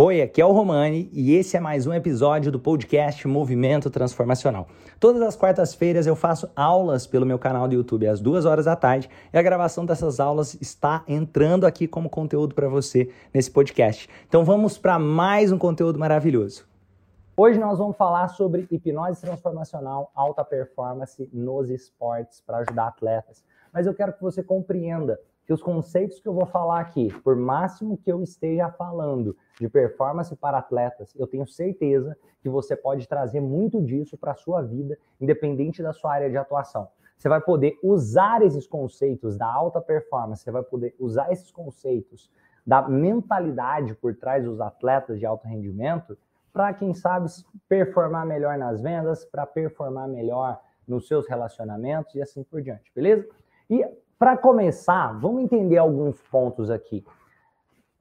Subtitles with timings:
[0.00, 4.68] Oi, aqui é o Romani e esse é mais um episódio do podcast Movimento Transformacional.
[5.00, 8.76] Todas as quartas-feiras eu faço aulas pelo meu canal do YouTube às duas horas da
[8.76, 14.08] tarde e a gravação dessas aulas está entrando aqui como conteúdo para você nesse podcast.
[14.28, 16.64] Então vamos para mais um conteúdo maravilhoso.
[17.36, 23.42] Hoje nós vamos falar sobre hipnose transformacional, alta performance nos esportes para ajudar atletas.
[23.72, 25.18] Mas eu quero que você compreenda
[25.48, 29.66] que os conceitos que eu vou falar aqui, por máximo que eu esteja falando de
[29.66, 34.60] performance para atletas, eu tenho certeza que você pode trazer muito disso para a sua
[34.60, 36.86] vida, independente da sua área de atuação.
[37.16, 42.30] Você vai poder usar esses conceitos da alta performance, você vai poder usar esses conceitos
[42.66, 46.18] da mentalidade por trás dos atletas de alto rendimento
[46.52, 47.26] para, quem sabe,
[47.66, 53.26] performar melhor nas vendas, para performar melhor nos seus relacionamentos e assim por diante, beleza?
[53.70, 53.82] E
[54.18, 57.04] para começar, vamos entender alguns pontos aqui.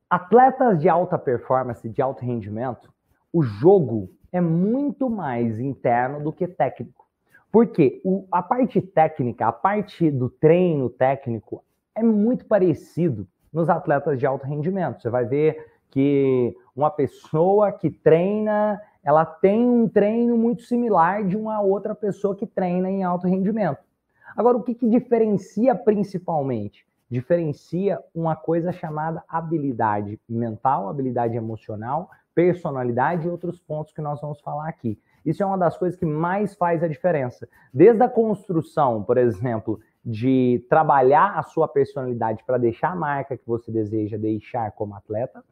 [0.09, 2.91] Atletas de alta performance, de alto rendimento,
[3.31, 7.05] o jogo é muito mais interno do que técnico.
[7.51, 11.63] Porque o, a parte técnica, a parte do treino técnico
[11.95, 15.01] é muito parecido nos atletas de alto rendimento.
[15.01, 21.37] Você vai ver que uma pessoa que treina, ela tem um treino muito similar de
[21.37, 23.86] uma outra pessoa que treina em alto rendimento.
[24.35, 26.85] Agora, o que, que diferencia principalmente?
[27.09, 34.41] Diferencia uma coisa chamada habilidade mental, habilidade emocional, personalidade e outros pontos que nós vamos
[34.41, 34.99] falar aqui.
[35.25, 37.47] Isso é uma das coisas que mais faz a diferença.
[37.73, 43.45] Desde a construção, por exemplo, de trabalhar a sua personalidade para deixar a marca que
[43.45, 45.43] você deseja deixar como atleta,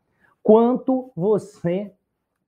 [0.42, 1.92] quanto você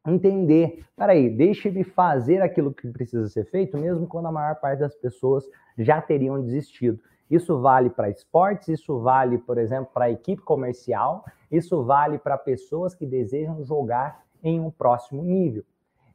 [0.07, 4.79] entender, peraí, deixa ele fazer aquilo que precisa ser feito, mesmo quando a maior parte
[4.79, 5.45] das pessoas
[5.77, 6.99] já teriam desistido.
[7.29, 12.37] Isso vale para esportes, isso vale, por exemplo, para a equipe comercial, isso vale para
[12.37, 15.63] pessoas que desejam jogar em um próximo nível.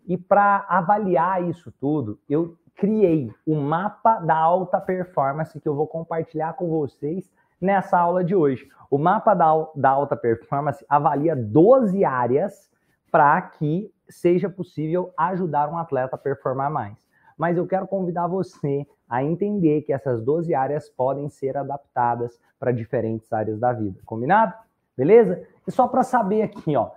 [0.07, 5.87] E para avaliar isso tudo, eu criei o mapa da alta performance que eu vou
[5.87, 8.67] compartilhar com vocês nessa aula de hoje.
[8.91, 12.71] O mapa da, da alta performance avalia 12 áreas
[13.13, 16.97] para que seja possível ajudar um atleta a performar mais.
[17.37, 22.73] Mas eu quero convidar você a entender que essas 12 áreas podem ser adaptadas para
[22.73, 24.01] diferentes áreas da vida.
[24.07, 24.55] Combinado?
[24.97, 25.47] Beleza?
[25.67, 26.91] E só para saber aqui, ó,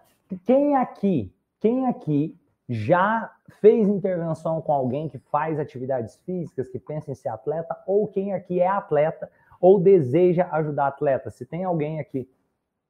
[0.46, 2.34] quem aqui, quem aqui
[2.70, 8.08] já fez intervenção com alguém que faz atividades físicas, que pensa em ser atleta, ou
[8.08, 11.36] quem aqui é atleta ou deseja ajudar atletas?
[11.36, 12.30] Se tem alguém aqui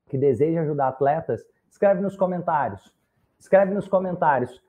[0.08, 2.94] que deseja ajudar atletas, escreve nos comentários
[3.46, 4.62] escreve nos comentários.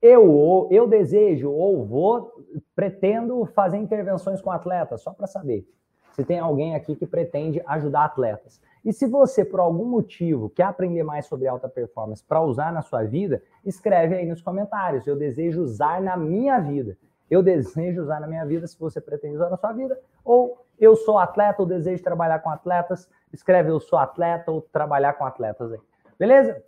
[0.00, 2.32] Eu eu desejo ou vou
[2.74, 5.68] pretendo fazer intervenções com atletas, só para saber
[6.12, 8.60] se tem alguém aqui que pretende ajudar atletas.
[8.84, 12.82] E se você, por algum motivo, quer aprender mais sobre alta performance para usar na
[12.82, 15.06] sua vida, escreve aí nos comentários.
[15.06, 16.96] Eu desejo usar na minha vida.
[17.30, 19.98] Eu desejo usar na minha vida se você pretende usar na sua vida.
[20.24, 23.08] Ou eu sou atleta ou desejo trabalhar com atletas.
[23.32, 25.80] Escreve eu sou atleta ou trabalhar com atletas aí.
[26.18, 26.62] Beleza?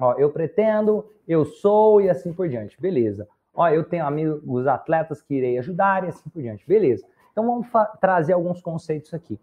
[0.00, 2.80] Ó, eu pretendo, eu sou e assim por diante.
[2.80, 3.28] Beleza.
[3.54, 6.66] Ó, eu tenho amigos atletas que irei ajudar e assim por diante.
[6.66, 7.06] Beleza.
[7.32, 7.66] Então vamos
[8.00, 9.38] trazer alguns conceitos aqui.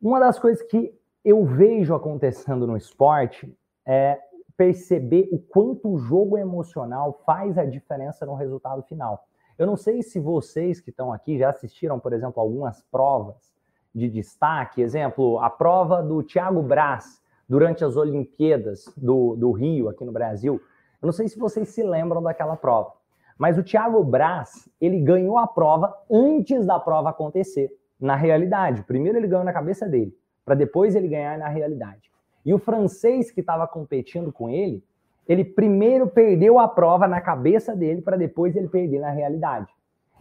[0.00, 0.94] Uma das coisas que
[1.24, 3.52] eu vejo acontecendo no esporte
[3.84, 4.18] é
[4.56, 9.24] perceber o quanto o jogo emocional faz a diferença no resultado final.
[9.58, 13.52] Eu não sei se vocês que estão aqui já assistiram, por exemplo, algumas provas
[13.94, 14.80] de destaque.
[14.80, 20.60] Exemplo, a prova do Thiago Braz, durante as Olimpíadas do, do Rio, aqui no Brasil.
[21.00, 22.92] Eu não sei se vocês se lembram daquela prova,
[23.38, 27.70] mas o Thiago Braz, ele ganhou a prova antes da prova acontecer,
[28.00, 28.82] na realidade.
[28.82, 32.10] Primeiro ele ganhou na cabeça dele, para depois ele ganhar na realidade.
[32.44, 34.82] E o francês que estava competindo com ele,
[35.26, 39.72] ele primeiro perdeu a prova na cabeça dele, para depois ele perder na realidade.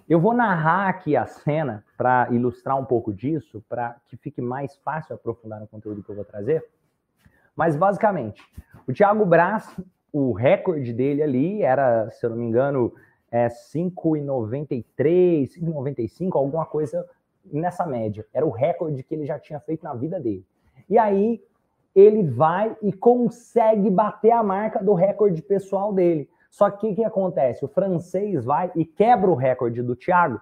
[0.08, 4.78] Eu vou narrar aqui a cena para ilustrar um pouco disso, para que fique mais
[4.78, 6.64] fácil aprofundar no conteúdo que eu vou trazer.
[7.57, 8.41] Mas basicamente,
[8.88, 9.75] o Thiago Braz,
[10.14, 12.93] o recorde dele ali era, se eu não me engano,
[13.32, 17.03] é 5,93, 5,95, alguma coisa
[17.43, 18.23] nessa média.
[18.32, 20.46] Era o recorde que ele já tinha feito na vida dele.
[20.87, 21.41] E aí
[21.96, 26.29] ele vai e consegue bater a marca do recorde pessoal dele.
[26.52, 27.66] Só que o que, acontece?
[27.66, 30.40] O francês vai e quebra o recorde do Thiago.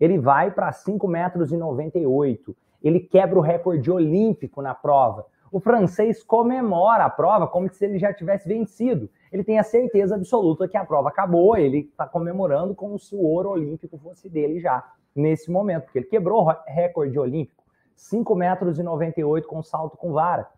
[0.00, 2.56] Ele vai para 5 metros 98.
[2.82, 7.98] Ele quebra o recorde olímpico na prova o francês comemora a prova como se ele
[7.98, 9.08] já tivesse vencido.
[9.32, 13.20] Ele tem a certeza absoluta que a prova acabou, ele está comemorando como se o
[13.20, 14.84] ouro olímpico fosse dele já,
[15.14, 17.64] nesse momento, porque ele quebrou o recorde olímpico,
[17.94, 20.48] 5 metros e 98 com salto com vara.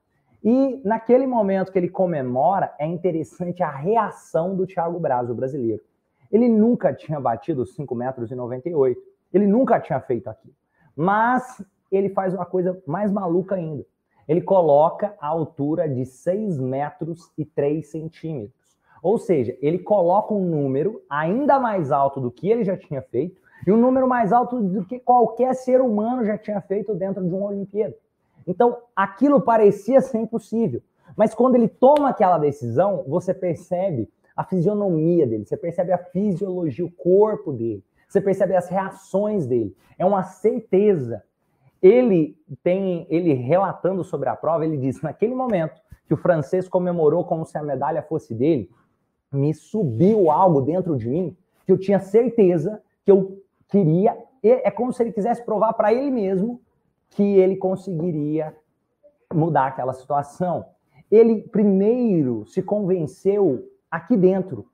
[0.43, 5.83] E naquele momento que ele comemora, é interessante a reação do Thiago Braz, o brasileiro.
[6.31, 9.01] Ele nunca tinha batido os 5 metros e 98.
[9.33, 10.55] Ele nunca tinha feito aquilo.
[10.95, 13.85] Mas ele faz uma coisa mais maluca ainda.
[14.29, 18.79] Ele coloca a altura de 6 metros e 3 centímetros.
[19.03, 23.41] Ou seja, ele coloca um número ainda mais alto do que ele já tinha feito
[23.67, 27.35] e um número mais alto do que qualquer ser humano já tinha feito dentro de
[27.35, 27.95] uma Olimpíada.
[28.47, 30.83] Então, aquilo parecia ser impossível.
[31.17, 36.85] Mas quando ele toma aquela decisão, você percebe a fisionomia dele, você percebe a fisiologia,
[36.85, 39.77] o corpo dele, você percebe as reações dele.
[39.99, 41.23] É uma certeza.
[41.81, 47.25] Ele tem, ele relatando sobre a prova, ele disse: naquele momento que o francês comemorou
[47.25, 48.71] como se a medalha fosse dele,
[49.31, 51.37] me subiu algo dentro de mim
[51.67, 54.17] que eu tinha certeza que eu queria.
[54.43, 56.61] É como se ele quisesse provar para ele mesmo
[57.11, 58.57] que ele conseguiria
[59.33, 60.65] mudar aquela situação.
[61.11, 64.67] Ele primeiro se convenceu aqui dentro,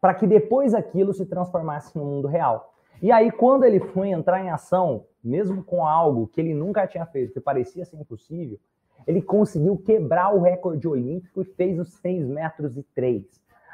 [0.00, 2.74] para que depois aquilo se transformasse no mundo real.
[3.00, 7.06] E aí, quando ele foi entrar em ação, mesmo com algo que ele nunca tinha
[7.06, 8.58] feito, que parecia ser impossível,
[9.06, 13.24] ele conseguiu quebrar o recorde olímpico e fez os 6 metros e 3.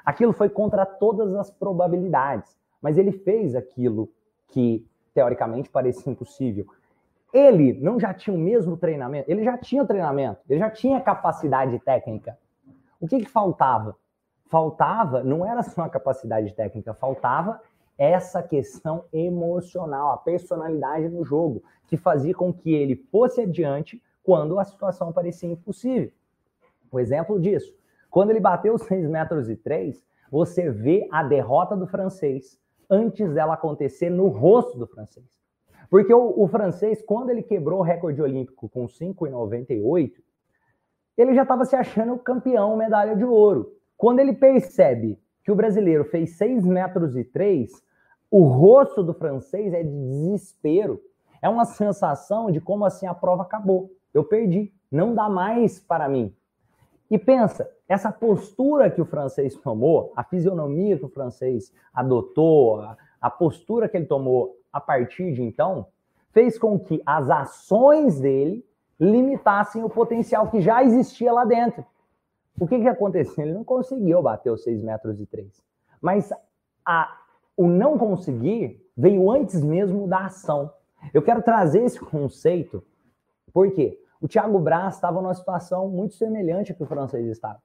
[0.05, 4.11] Aquilo foi contra todas as probabilidades, mas ele fez aquilo
[4.49, 6.67] que teoricamente parecia impossível.
[7.33, 9.31] Ele não já tinha o mesmo treinamento?
[9.31, 12.39] Ele já tinha o treinamento, ele já tinha capacidade técnica.
[13.01, 13.97] O que, que faltava?
[14.51, 17.61] Faltava, não era só a capacidade técnica, faltava
[17.97, 24.59] essa questão emocional, a personalidade no jogo, que fazia com que ele fosse adiante quando
[24.59, 26.11] a situação parecia impossível.
[26.91, 27.75] O exemplo disso,
[28.11, 32.59] quando ele bateu os 6 metros e 3, você vê a derrota do francês
[32.91, 35.27] antes dela acontecer no rosto do francês.
[35.91, 40.13] Porque o, o francês, quando ele quebrou o recorde olímpico com 5,98,
[41.17, 43.73] ele já estava se achando campeão, medalha de ouro.
[43.97, 47.71] Quando ele percebe que o brasileiro fez 6 metros e 3,
[48.31, 51.01] o rosto do francês é de desespero.
[51.41, 53.91] É uma sensação de como assim a prova acabou.
[54.13, 56.35] Eu perdi, não dá mais para mim.
[57.11, 62.97] E pensa, essa postura que o francês tomou, a fisionomia que o francês adotou, a,
[63.21, 65.87] a postura que ele tomou a partir de então,
[66.33, 68.67] fez com que as ações dele
[68.99, 71.85] limitassem o potencial que já existia lá dentro.
[72.59, 73.45] O que, que aconteceu?
[73.45, 75.63] Ele não conseguiu bater os 6 metros e 3.
[76.01, 76.33] Mas
[76.87, 77.19] a,
[77.57, 80.71] o não conseguir veio antes mesmo da ação.
[81.13, 82.83] Eu quero trazer esse conceito,
[83.53, 87.61] porque o Thiago Braz estava numa situação muito semelhante à que o francês estava.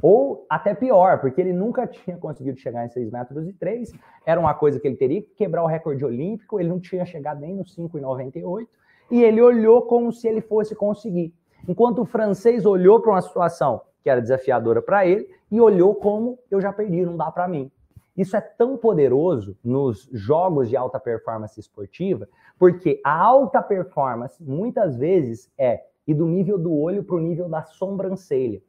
[0.00, 3.92] Ou até pior, porque ele nunca tinha conseguido chegar em 6 metros e 3,
[4.24, 7.40] era uma coisa que ele teria que quebrar o recorde olímpico, ele não tinha chegado
[7.40, 8.68] nem nos 5,98,
[9.10, 11.34] e ele olhou como se ele fosse conseguir.
[11.66, 16.38] Enquanto o francês olhou para uma situação que era desafiadora para ele, e olhou como
[16.50, 17.70] eu já perdi, não dá para mim.
[18.16, 22.26] Isso é tão poderoso nos jogos de alta performance esportiva,
[22.58, 27.50] porque a alta performance muitas vezes é ir do nível do olho para o nível
[27.50, 28.62] da sobrancelha.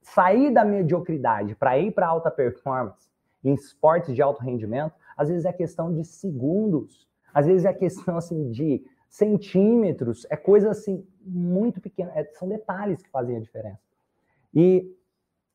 [0.00, 3.10] Sair da mediocridade para ir para alta performance
[3.42, 8.16] em esportes de alto rendimento, às vezes é questão de segundos, às vezes é questão
[8.16, 13.83] assim de centímetros, é coisa assim muito pequena, é, são detalhes que fazem a diferença.
[14.54, 14.94] E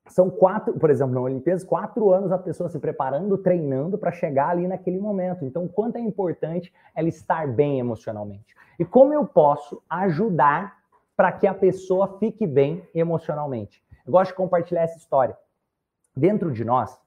[0.07, 4.49] são quatro, por exemplo, na Olimpíadas, quatro anos a pessoa se preparando, treinando para chegar
[4.49, 5.45] ali naquele momento.
[5.45, 8.55] Então, quanto é importante ela estar bem emocionalmente?
[8.79, 10.79] E como eu posso ajudar
[11.15, 13.83] para que a pessoa fique bem emocionalmente?
[14.05, 15.37] Eu gosto de compartilhar essa história.
[16.15, 16.99] Dentro de nós,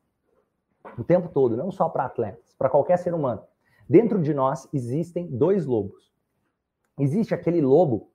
[0.97, 3.43] o tempo todo, não só para atletas, para qualquer ser humano,
[3.88, 6.12] dentro de nós existem dois lobos.
[6.99, 8.11] Existe aquele lobo,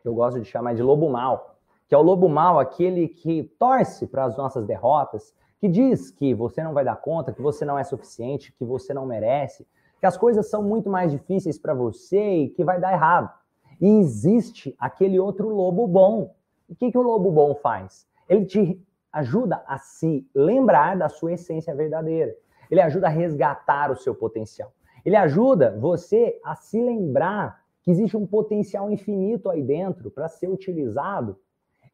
[0.00, 1.51] que eu gosto de chamar de lobo mal,
[1.92, 6.32] que é o lobo mau, aquele que torce para as nossas derrotas, que diz que
[6.32, 9.68] você não vai dar conta, que você não é suficiente, que você não merece,
[10.00, 13.30] que as coisas são muito mais difíceis para você e que vai dar errado.
[13.78, 16.34] E existe aquele outro lobo bom.
[16.66, 18.08] O que, que o lobo bom faz?
[18.26, 18.82] Ele te
[19.12, 22.34] ajuda a se lembrar da sua essência verdadeira.
[22.70, 24.72] Ele ajuda a resgatar o seu potencial.
[25.04, 30.48] Ele ajuda você a se lembrar que existe um potencial infinito aí dentro para ser
[30.48, 31.36] utilizado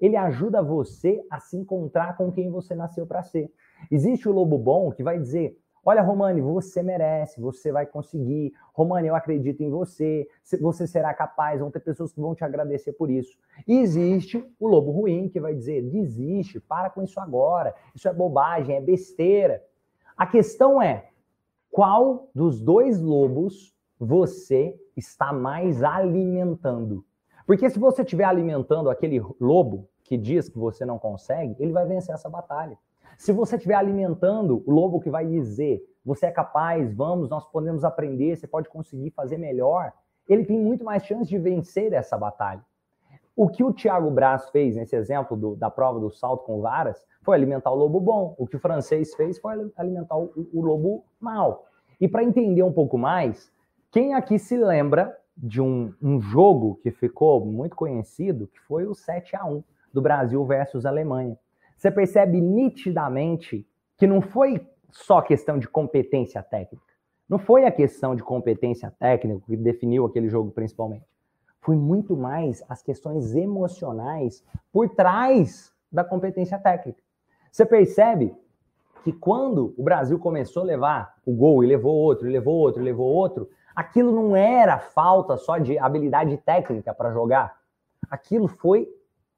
[0.01, 3.53] ele ajuda você a se encontrar com quem você nasceu para ser.
[3.91, 8.53] Existe o lobo bom que vai dizer: Olha, Romani, você merece, você vai conseguir.
[8.75, 10.29] Romani, eu acredito em você,
[10.61, 11.61] você será capaz.
[11.61, 13.39] Vão ter pessoas que vão te agradecer por isso.
[13.67, 17.75] E existe o lobo ruim que vai dizer: desiste, para com isso agora.
[17.95, 19.65] Isso é bobagem, é besteira.
[20.15, 21.09] A questão é:
[21.71, 27.05] qual dos dois lobos você está mais alimentando?
[27.49, 31.87] Porque se você estiver alimentando aquele lobo que diz que você não consegue, ele vai
[31.87, 32.77] vencer essa batalha.
[33.17, 37.85] Se você estiver alimentando o lobo que vai dizer, você é capaz, vamos, nós podemos
[37.85, 39.95] aprender, você pode conseguir fazer melhor,
[40.29, 42.61] ele tem muito mais chance de vencer essa batalha.
[43.35, 47.03] O que o Thiago Braz fez nesse exemplo do, da prova do salto com varas
[47.23, 48.35] foi alimentar o lobo bom.
[48.37, 51.65] O que o francês fez foi alimentar o, o lobo mal.
[51.99, 53.51] E para entender um pouco mais,
[53.91, 58.95] quem aqui se lembra de um, um, jogo que ficou muito conhecido, que foi o
[58.95, 61.39] 7 a 1 do Brasil versus Alemanha?
[61.77, 63.67] Você percebe nitidamente
[63.97, 66.87] que não foi só questão de competência técnica.
[67.29, 71.05] Não foi a questão de competência técnica que definiu aquele jogo principalmente
[71.69, 74.43] foi muito mais as questões emocionais
[74.73, 76.99] por trás da competência técnica.
[77.53, 78.35] Você percebe
[79.05, 82.81] que quando o Brasil começou a levar o gol e levou outro, e levou outro,
[82.81, 87.59] e levou outro, aquilo não era falta só de habilidade técnica para jogar.
[88.11, 88.89] Aquilo foi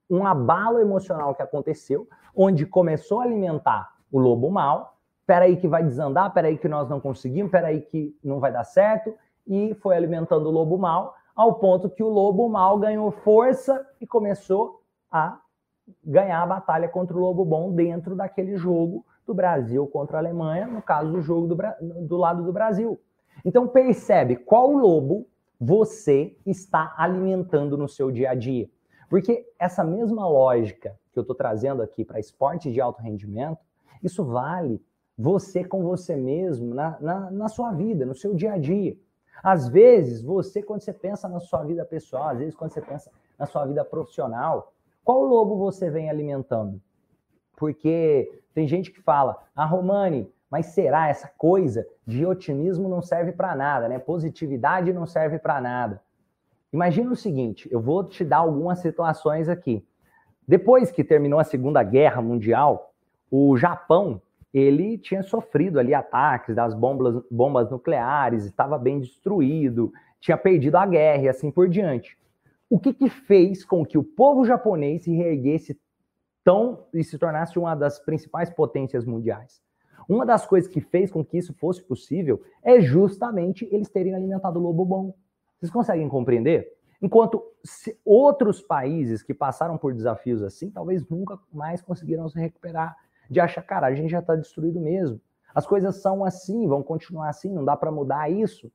[0.08, 4.96] um abalo emocional que aconteceu, onde começou a alimentar o lobo mal.
[5.26, 9.14] Peraí que vai desandar, peraí que nós não conseguimos, peraí que não vai dar certo.
[9.46, 14.06] E foi alimentando o lobo mal ao ponto que o lobo mal ganhou força e
[14.06, 14.82] começou
[15.12, 15.38] a
[16.02, 20.66] ganhar a batalha contra o lobo bom dentro daquele jogo do Brasil contra a Alemanha,
[20.66, 21.58] no caso do jogo do,
[22.06, 22.98] do lado do Brasil.
[23.44, 25.26] Então percebe qual lobo
[25.60, 28.68] você está alimentando no seu dia a dia.
[29.08, 33.58] Porque essa mesma lógica que eu estou trazendo aqui para esporte de alto rendimento,
[34.02, 34.80] isso vale
[35.18, 38.96] você com você mesmo na, na, na sua vida, no seu dia a dia.
[39.42, 43.10] Às vezes, você, quando você pensa na sua vida pessoal, às vezes, quando você pensa
[43.38, 44.72] na sua vida profissional,
[45.04, 46.80] qual lobo você vem alimentando?
[47.56, 53.32] Porque tem gente que fala, ah, Romani, mas será essa coisa de otimismo não serve
[53.32, 53.98] para nada, né?
[53.98, 56.02] Positividade não serve para nada.
[56.72, 59.84] Imagina o seguinte, eu vou te dar algumas situações aqui.
[60.46, 62.92] Depois que terminou a Segunda Guerra Mundial,
[63.30, 64.20] o Japão
[64.52, 70.86] ele tinha sofrido ali ataques das bombas, bombas nucleares, estava bem destruído, tinha perdido a
[70.86, 72.18] guerra e assim por diante.
[72.68, 75.80] O que, que fez com que o povo japonês se reerguesse
[76.44, 79.62] tão e se tornasse uma das principais potências mundiais?
[80.10, 84.58] Uma das coisas que fez com que isso fosse possível é justamente eles terem alimentado
[84.58, 85.14] o lobo bom.
[85.56, 86.76] Vocês conseguem compreender?
[87.00, 87.40] Enquanto
[88.04, 92.96] outros países que passaram por desafios assim, talvez nunca mais conseguiram se recuperar
[93.30, 95.20] de achar, cara, a gente já está destruído mesmo.
[95.54, 98.68] As coisas são assim, vão continuar assim, não dá para mudar isso.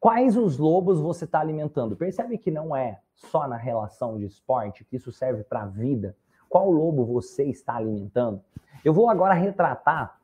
[0.00, 1.94] Quais os lobos você está alimentando?
[1.94, 6.16] Percebe que não é só na relação de esporte, que isso serve para a vida.
[6.48, 8.40] Qual lobo você está alimentando?
[8.82, 10.17] Eu vou agora retratar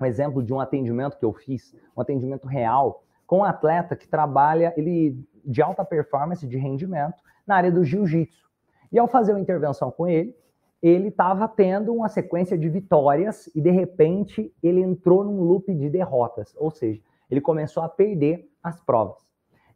[0.00, 4.08] um exemplo de um atendimento que eu fiz, um atendimento real, com um atleta que
[4.08, 8.48] trabalha ele de alta performance, de rendimento, na área do jiu-jitsu.
[8.92, 10.34] E ao fazer uma intervenção com ele,
[10.82, 15.90] ele estava tendo uma sequência de vitórias e de repente ele entrou num loop de
[15.90, 17.00] derrotas, ou seja,
[17.30, 19.26] ele começou a perder as provas.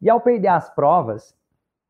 [0.01, 1.35] E ao perder as provas,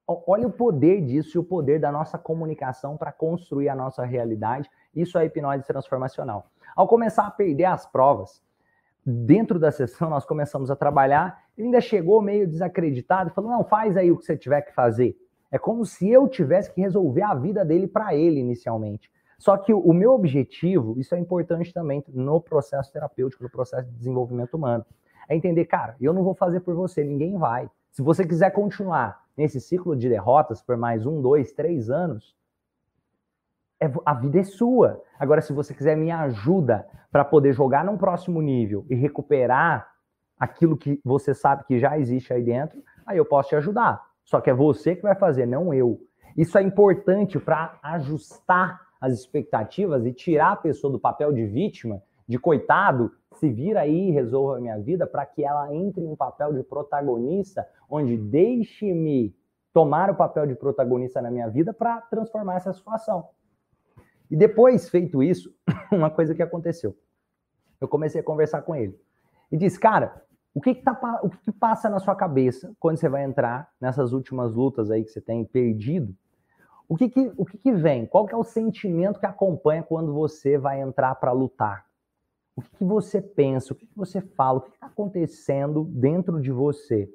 [0.07, 4.69] olha o poder disso e o poder da nossa comunicação para construir a nossa realidade.
[4.95, 6.47] Isso é hipnose transformacional.
[6.75, 8.41] Ao começar a perder as provas,
[9.05, 13.97] dentro da sessão nós começamos a trabalhar, ele ainda chegou meio desacreditado, falou: "Não, faz
[13.97, 15.17] aí o que você tiver que fazer".
[15.51, 19.11] É como se eu tivesse que resolver a vida dele para ele inicialmente.
[19.37, 23.95] Só que o meu objetivo, isso é importante também no processo terapêutico, no processo de
[23.95, 24.85] desenvolvimento humano,
[25.27, 27.69] é entender, cara, eu não vou fazer por você, ninguém vai.
[27.91, 32.35] Se você quiser continuar nesse ciclo de derrotas por mais um, dois, três anos,
[33.83, 35.01] é, a vida é sua.
[35.19, 39.87] Agora, se você quiser minha ajuda para poder jogar num próximo nível e recuperar
[40.39, 44.01] aquilo que você sabe que já existe aí dentro, aí eu posso te ajudar.
[44.23, 45.99] Só que é você que vai fazer, não eu.
[46.37, 52.01] Isso é importante para ajustar as expectativas e tirar a pessoa do papel de vítima,
[52.27, 56.07] de coitado, se vira aí e resolva a minha vida, para que ela entre em
[56.07, 59.35] um papel de protagonista, onde deixe-me
[59.73, 63.27] tomar o papel de protagonista na minha vida para transformar essa situação.
[64.33, 65.53] E depois, feito isso,
[65.93, 66.97] uma coisa que aconteceu.
[67.79, 68.99] Eu comecei a conversar com ele.
[69.51, 70.23] E disse, cara,
[70.55, 73.69] o que, que, tá, o que, que passa na sua cabeça quando você vai entrar
[73.79, 76.15] nessas últimas lutas aí que você tem perdido?
[76.89, 78.07] O que, que, o que, que vem?
[78.07, 81.85] Qual que é o sentimento que acompanha quando você vai entrar para lutar?
[82.55, 83.71] O que, que você pensa?
[83.71, 84.57] O que, que você fala?
[84.57, 87.07] O que está acontecendo dentro de você?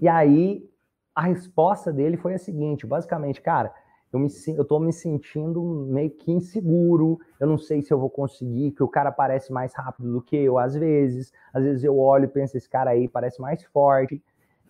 [0.00, 0.68] E aí,
[1.14, 3.72] a resposta dele foi a seguinte: basicamente, cara,
[4.12, 8.10] eu, me, eu tô me sentindo meio que inseguro, eu não sei se eu vou
[8.10, 11.96] conseguir, que o cara parece mais rápido do que eu às vezes, às vezes eu
[11.98, 14.22] olho e penso, esse cara aí parece mais forte.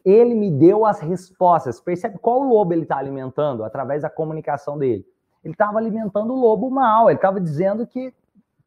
[0.05, 5.07] Ele me deu as respostas, percebe qual lobo ele está alimentando através da comunicação dele.
[5.43, 8.13] Ele estava alimentando o lobo mal, ele estava dizendo que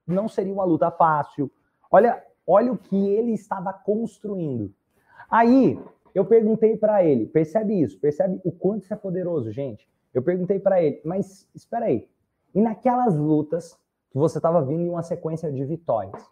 [0.07, 1.51] não seria uma luta fácil.
[1.91, 4.73] Olha, olha o que ele estava construindo.
[5.29, 5.79] Aí,
[6.13, 9.87] eu perguntei para ele, percebe isso, percebe o quanto isso é poderoso, gente.
[10.13, 12.07] Eu perguntei para ele, mas espera aí,
[12.53, 13.79] e naquelas lutas
[14.11, 16.23] que você estava vindo em uma sequência de vitórias,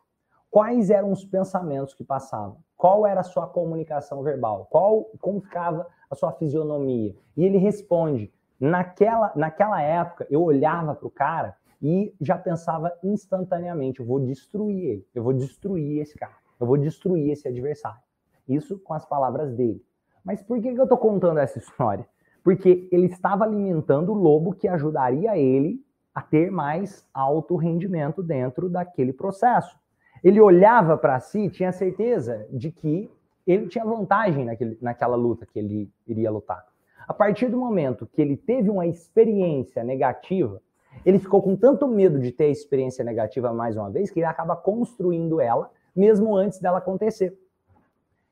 [0.51, 2.57] quais eram os pensamentos que passavam?
[2.77, 4.67] Qual era a sua comunicação verbal?
[4.69, 7.15] Qual, como ficava a sua fisionomia?
[7.35, 13.99] E ele responde, naquela, naquela época eu olhava para o cara e já pensava instantaneamente,
[13.99, 17.99] eu vou destruir ele, eu vou destruir esse cara, eu vou destruir esse adversário.
[18.47, 19.83] Isso com as palavras dele.
[20.23, 22.05] Mas por que, eu estou contando essa história?
[22.43, 25.79] Porque ele estava alimentando o lobo que ajudaria ele
[26.13, 29.77] a ter mais alto rendimento dentro daquele processo.
[30.23, 33.09] Ele olhava para si, tinha certeza de que
[33.45, 36.63] ele tinha vantagem naquele, naquela luta que ele iria lutar.
[37.07, 40.61] A partir do momento que ele teve uma experiência negativa,
[41.05, 44.25] ele ficou com tanto medo de ter a experiência negativa mais uma vez que ele
[44.25, 47.37] acaba construindo ela mesmo antes dela acontecer.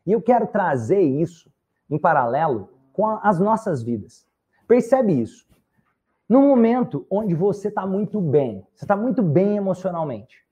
[0.06, 1.52] E eu quero trazer isso
[1.90, 4.28] em paralelo com as nossas vidas.
[4.68, 5.48] Percebe isso?
[6.28, 10.44] No momento onde você está muito bem, você está muito bem emocionalmente,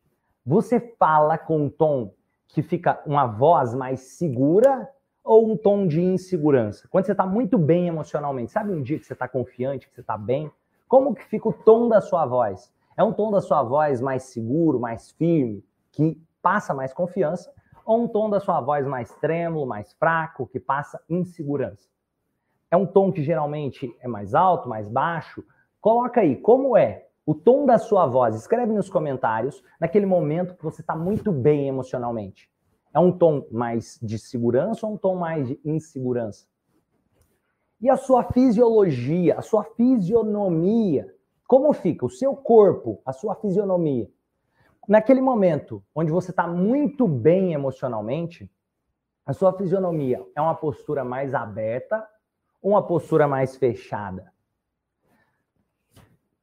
[0.46, 2.13] você fala com um tom
[2.48, 4.89] que fica uma voz mais segura
[5.24, 6.88] ou um tom de insegurança?
[6.89, 10.01] Quando você está muito bem emocionalmente, sabe um dia que você está confiante, que você
[10.01, 10.50] está bem?
[10.88, 12.74] Como que fica o tom da sua voz?
[12.96, 17.53] É um tom da sua voz mais seguro, mais firme, que passa mais confiança?
[17.88, 21.88] ou um tom da sua voz mais trêmulo, mais fraco, que passa insegurança?
[22.69, 25.43] É um tom que geralmente é mais alto, mais baixo?
[25.79, 28.36] Coloca aí, como é o tom da sua voz?
[28.36, 32.50] Escreve nos comentários, naquele momento que você está muito bem emocionalmente.
[32.93, 36.47] É um tom mais de segurança ou um tom mais de insegurança?
[37.79, 41.13] E a sua fisiologia, a sua fisionomia,
[41.47, 42.05] como fica?
[42.05, 44.09] O seu corpo, a sua fisionomia
[44.88, 48.50] naquele momento onde você está muito bem emocionalmente,
[49.25, 52.07] a sua fisionomia é uma postura mais aberta
[52.61, 54.31] uma postura mais fechada?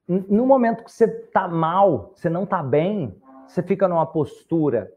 [0.07, 4.91] No momento que você está mal, você não está bem, você fica numa postura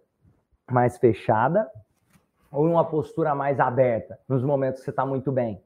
[0.70, 1.70] mais fechada
[2.52, 5.62] ou uma postura mais aberta nos momentos que você está muito bem?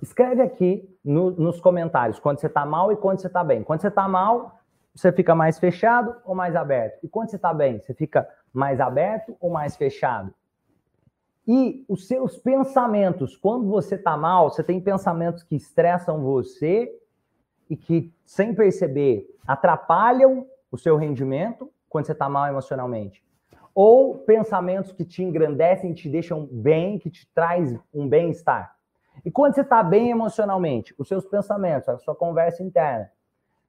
[0.00, 3.62] Escreve aqui no, nos comentários quando você está mal e quando você está bem.
[3.62, 4.58] Quando você está mal,
[4.94, 6.98] você fica mais fechado ou mais aberto?
[7.02, 10.32] E quando você está bem, você fica mais aberto ou mais fechado?
[11.46, 16.90] E os seus pensamentos, quando você está mal, você tem pensamentos que estressam você
[17.68, 23.22] e que, sem perceber, atrapalham o seu rendimento quando você está mal emocionalmente.
[23.74, 28.74] Ou pensamentos que te engrandecem, te deixam bem, que te traz um bem-estar.
[29.24, 33.10] E quando você está bem emocionalmente, os seus pensamentos, a sua conversa interna,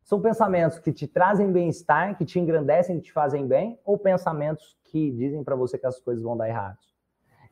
[0.03, 4.77] são pensamentos que te trazem bem-estar, que te engrandecem, que te fazem bem, ou pensamentos
[4.85, 6.77] que dizem para você que as coisas vão dar errado?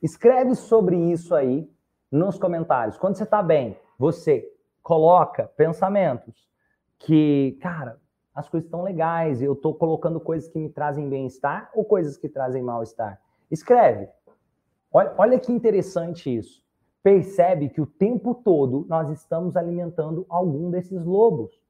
[0.04, 1.66] Escreve sobre isso aí
[2.12, 2.98] nos comentários.
[2.98, 4.46] Quando você está bem, você
[4.82, 6.46] coloca pensamentos
[7.00, 7.98] que, cara,
[8.36, 12.28] as coisas estão legais, eu estou colocando coisas que me trazem bem-estar ou coisas que
[12.28, 13.18] trazem mal-estar.
[13.50, 14.10] Escreve.
[14.92, 16.62] Olha, olha que interessante isso.
[17.02, 21.64] Percebe que o tempo todo nós estamos alimentando algum desses lobos.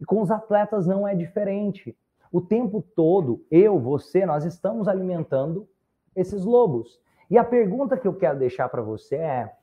[0.00, 1.96] E com os atletas não é diferente.
[2.30, 5.68] O tempo todo, eu, você, nós estamos alimentando
[6.14, 7.01] esses lobos.
[7.32, 9.56] E a pergunta que eu quero deixar para você é: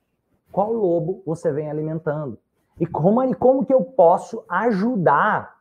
[0.51, 2.39] qual lobo você vem alimentando?
[2.79, 5.58] E como, e como que eu posso ajudar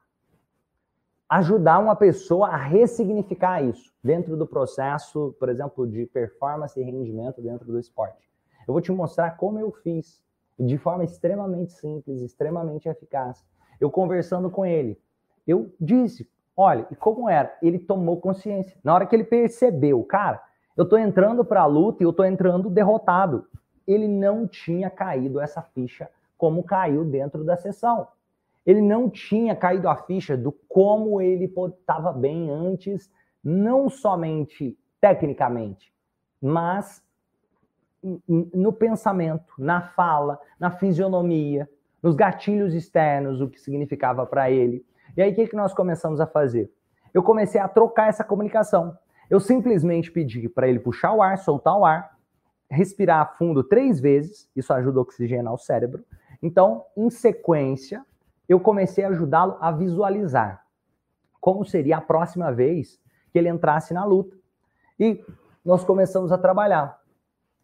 [1.28, 7.42] ajudar uma pessoa a ressignificar isso dentro do processo, por exemplo, de performance e rendimento
[7.42, 8.30] dentro do esporte.
[8.66, 10.22] Eu vou te mostrar como eu fiz
[10.58, 13.44] de forma extremamente simples, extremamente eficaz
[13.80, 14.98] eu conversando com ele,
[15.46, 17.56] eu disse, olha, e como era?
[17.62, 18.76] Ele tomou consciência.
[18.82, 20.42] Na hora que ele percebeu, cara,
[20.78, 23.46] eu tô entrando para a luta e eu tô entrando derrotado.
[23.84, 28.06] Ele não tinha caído essa ficha como caiu dentro da sessão.
[28.64, 33.10] Ele não tinha caído a ficha do como ele estava bem antes,
[33.42, 35.92] não somente tecnicamente,
[36.40, 37.02] mas
[38.28, 41.68] no pensamento, na fala, na fisionomia,
[42.00, 44.86] nos gatilhos externos, o que significava para ele.
[45.16, 46.70] E aí, o que, que nós começamos a fazer?
[47.12, 48.96] Eu comecei a trocar essa comunicação.
[49.30, 52.16] Eu simplesmente pedi para ele puxar o ar, soltar o ar,
[52.70, 56.04] respirar fundo três vezes, isso ajuda a oxigenar o cérebro.
[56.42, 58.04] Então, em sequência,
[58.48, 60.64] eu comecei a ajudá-lo a visualizar
[61.40, 63.00] como seria a próxima vez
[63.32, 64.36] que ele entrasse na luta.
[64.98, 65.24] E
[65.64, 66.98] nós começamos a trabalhar.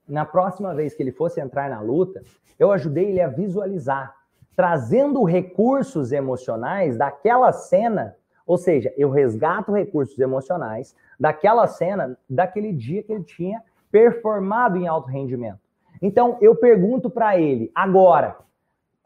[0.06, 2.22] Na próxima vez que ele fosse entrar na luta,
[2.58, 4.14] eu ajudei ele a visualizar
[4.54, 13.02] trazendo recursos emocionais daquela cena, ou seja, eu resgato recursos emocionais daquela cena, daquele dia
[13.02, 15.60] que ele tinha performado em alto rendimento.
[16.02, 18.36] Então, eu pergunto para ele, agora,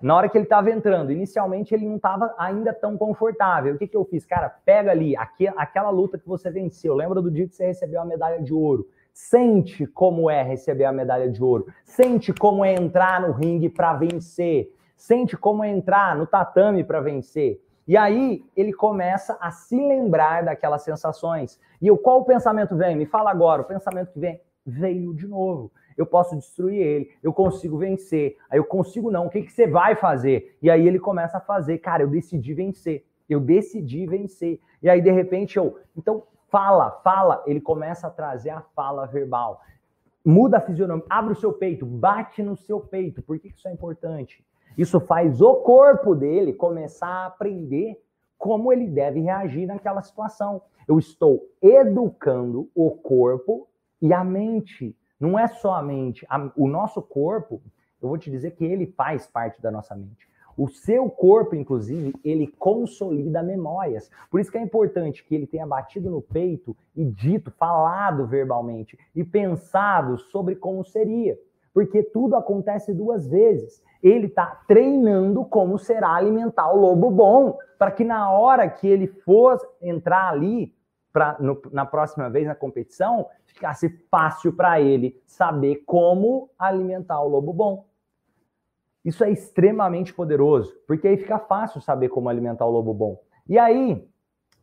[0.01, 3.75] na hora que ele estava entrando, inicialmente ele não estava ainda tão confortável.
[3.75, 4.25] O que, que eu fiz?
[4.25, 6.95] Cara, pega ali, aqui, aquela luta que você venceu.
[6.95, 8.89] Lembra do dia que você recebeu a medalha de ouro?
[9.13, 11.67] Sente como é receber a medalha de ouro.
[11.85, 14.73] Sente como é entrar no ringue para vencer.
[14.97, 17.61] Sente como é entrar no tatame para vencer.
[17.89, 21.59] E aí ele começa a se lembrar daquelas sensações.
[21.81, 22.95] E eu, qual o pensamento vem?
[22.95, 23.63] Me fala agora.
[23.63, 28.37] O pensamento que vem veio de novo eu posso destruir ele, eu consigo vencer.
[28.49, 30.57] Aí eu consigo não, o que, que você vai fazer?
[30.63, 34.61] E aí ele começa a fazer, cara, eu decidi vencer, eu decidi vencer.
[34.81, 39.61] E aí de repente eu, então fala, fala, ele começa a trazer a fala verbal.
[40.25, 43.21] Muda a fisionomia, abre o seu peito, bate no seu peito.
[43.21, 44.45] Por que isso é importante?
[44.79, 48.01] Isso faz o corpo dele começar a aprender
[48.39, 50.63] como ele deve reagir naquela situação.
[50.87, 53.67] Eu estou educando o corpo
[54.01, 54.97] e a mente.
[55.19, 56.25] Não é só a mente.
[56.57, 57.61] O nosso corpo,
[58.01, 60.29] eu vou te dizer que ele faz parte da nossa mente.
[60.57, 64.09] O seu corpo, inclusive, ele consolida memórias.
[64.31, 68.97] Por isso que é importante que ele tenha batido no peito e dito, falado verbalmente
[69.15, 71.37] e pensado sobre como seria.
[71.75, 73.83] Porque tudo acontece duas vezes.
[74.03, 79.07] Ele está treinando como será alimentar o lobo bom, para que na hora que ele
[79.07, 80.75] for entrar ali,
[81.13, 87.29] pra, no, na próxima vez na competição, ficasse fácil para ele saber como alimentar o
[87.29, 87.87] lobo bom.
[89.05, 93.21] Isso é extremamente poderoso, porque aí fica fácil saber como alimentar o lobo bom.
[93.49, 94.07] E aí,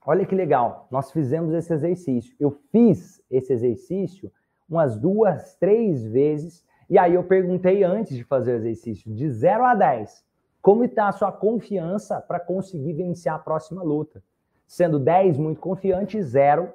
[0.06, 2.36] olha que legal, nós fizemos esse exercício.
[2.40, 4.32] Eu fiz esse exercício
[4.70, 9.66] umas duas, três vezes, e aí eu perguntei antes de fazer o exercício, de 0
[9.66, 10.24] a 10,
[10.62, 14.24] como está a sua confiança para conseguir vencer a próxima luta?
[14.68, 16.74] Sendo 10 muito confiante, 0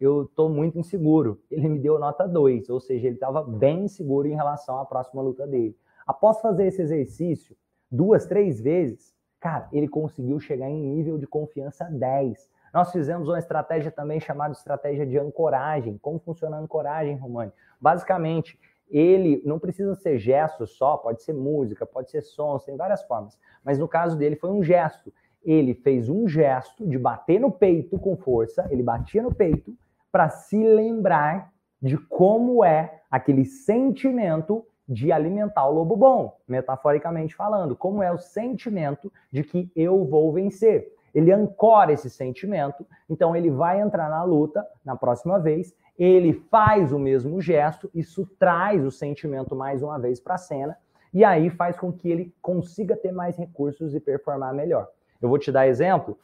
[0.00, 1.40] eu estou muito inseguro.
[1.50, 5.20] Ele me deu nota 2, ou seja, ele estava bem inseguro em relação à próxima
[5.20, 5.76] luta dele.
[6.06, 7.54] Após fazer esse exercício
[7.90, 12.48] duas, três vezes, cara, ele conseguiu chegar em nível de confiança 10.
[12.72, 15.98] Nós fizemos uma estratégia também chamada estratégia de ancoragem.
[15.98, 17.52] Como funciona a ancoragem, Romani?
[17.80, 18.58] Basicamente,
[18.90, 23.38] ele não precisa ser gesto só, pode ser música, pode ser sons, tem várias formas.
[23.64, 25.12] Mas no caso dele foi um gesto.
[25.42, 29.74] Ele fez um gesto de bater no peito com força, ele batia no peito
[30.10, 37.76] para se lembrar de como é aquele sentimento de alimentar o lobo bom, metaforicamente falando,
[37.76, 40.92] como é o sentimento de que eu vou vencer.
[41.14, 46.92] Ele ancora esse sentimento, então ele vai entrar na luta na próxima vez, ele faz
[46.92, 50.78] o mesmo gesto, isso traz o sentimento mais uma vez para a cena,
[51.12, 54.88] e aí faz com que ele consiga ter mais recursos e performar melhor.
[55.20, 56.18] Eu vou te dar exemplo.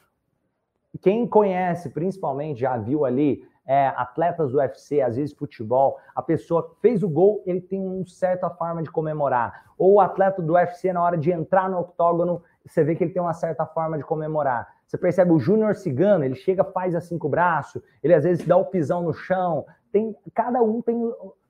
[1.03, 6.75] Quem conhece, principalmente, já viu ali é, atletas do UFC, às vezes futebol, a pessoa
[6.81, 9.67] fez o gol, ele tem uma certa forma de comemorar.
[9.77, 13.13] Ou o atleta do UFC, na hora de entrar no octógono, você vê que ele
[13.13, 14.76] tem uma certa forma de comemorar.
[14.87, 18.47] Você percebe o Júnior Cigano, ele chega, faz assim com o braço, ele às vezes
[18.47, 19.67] dá o pisão no chão.
[19.91, 20.97] Tem, cada um tem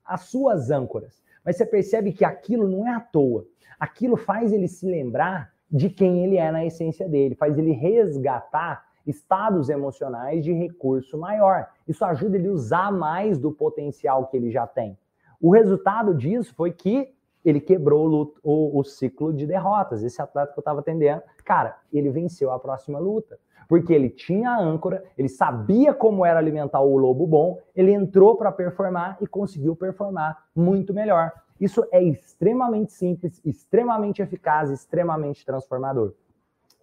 [0.03, 1.21] as suas âncoras.
[1.45, 3.45] Mas você percebe que aquilo não é à toa.
[3.79, 8.85] Aquilo faz ele se lembrar de quem ele é na essência dele, faz ele resgatar
[9.05, 11.67] estados emocionais de recurso maior.
[11.87, 14.97] Isso ajuda ele a usar mais do potencial que ele já tem.
[15.39, 17.13] O resultado disso foi que
[17.45, 20.03] ele quebrou o, o, o ciclo de derrotas.
[20.03, 23.39] Esse atleta que eu estava atendendo, cara, ele venceu a próxima luta.
[23.69, 28.37] Porque ele tinha a âncora, ele sabia como era alimentar o lobo bom, ele entrou
[28.37, 31.31] para performar e conseguiu performar muito melhor.
[31.59, 36.13] Isso é extremamente simples, extremamente eficaz, extremamente transformador.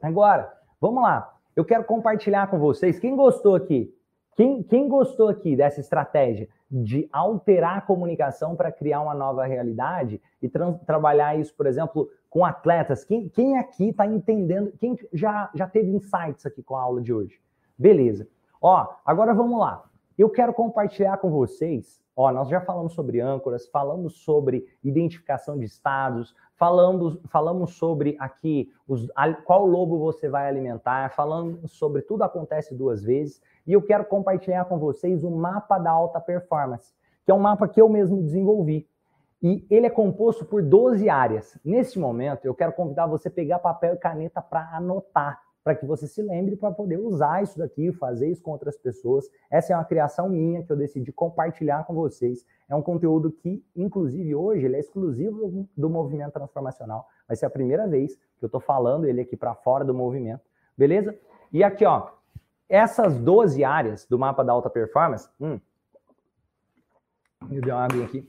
[0.03, 1.33] Agora, vamos lá.
[1.57, 2.99] Eu quero compartilhar com vocês.
[2.99, 3.95] Quem gostou aqui?
[4.37, 10.21] Quem, quem gostou aqui dessa estratégia de alterar a comunicação para criar uma nova realidade
[10.43, 13.05] e tra trabalhar isso, por exemplo, com atletas?
[13.05, 14.73] Quem, quem aqui está entendendo?
[14.81, 17.41] Quem já, já teve insights aqui com a aula de hoje?
[17.79, 18.29] Beleza.
[18.61, 19.85] Ó, agora vamos lá.
[20.19, 25.65] Eu quero compartilhar com vocês Ó, nós já falamos sobre âncoras, falamos sobre identificação de
[25.65, 29.09] estados, falamos, falamos sobre aqui os,
[29.45, 34.65] qual lobo você vai alimentar, falamos sobre tudo acontece duas vezes, e eu quero compartilhar
[34.67, 36.95] com vocês o mapa da alta performance,
[37.25, 38.89] que é um mapa que eu mesmo desenvolvi.
[39.45, 41.59] E ele é composto por 12 áreas.
[41.63, 45.85] Nesse momento, eu quero convidar você a pegar papel e caneta para anotar para que
[45.85, 49.31] você se lembre para poder usar isso daqui, fazer isso com outras pessoas.
[49.51, 52.47] Essa é uma criação minha que eu decidi compartilhar com vocês.
[52.69, 57.07] É um conteúdo que, inclusive, hoje ele é exclusivo do movimento transformacional.
[57.27, 60.43] Vai ser a primeira vez que eu estou falando ele aqui para fora do movimento,
[60.77, 61.19] beleza?
[61.51, 62.09] E aqui, ó,
[62.69, 65.59] essas 12 áreas do mapa da alta performance, hum,
[67.49, 68.29] me deu uma aqui.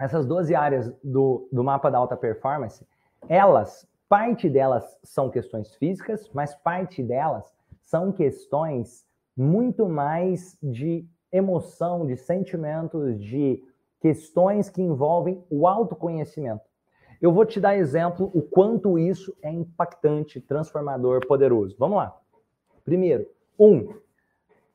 [0.00, 2.86] Essas 12 áreas do, do mapa da alta performance,
[3.28, 7.46] elas Parte delas são questões físicas, mas parte delas
[7.80, 13.62] são questões muito mais de emoção, de sentimentos, de
[14.00, 16.64] questões que envolvem o autoconhecimento.
[17.22, 21.76] Eu vou te dar exemplo o quanto isso é impactante, transformador, poderoso.
[21.78, 22.20] Vamos lá.
[22.84, 23.94] Primeiro, um,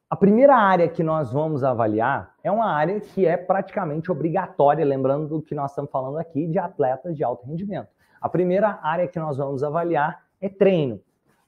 [0.08, 5.28] a primeira área que nós vamos avaliar é uma área que é praticamente obrigatória, lembrando
[5.28, 7.90] do que nós estamos falando aqui de atletas de alto rendimento.
[8.22, 11.02] A primeira área que nós vamos avaliar é treino.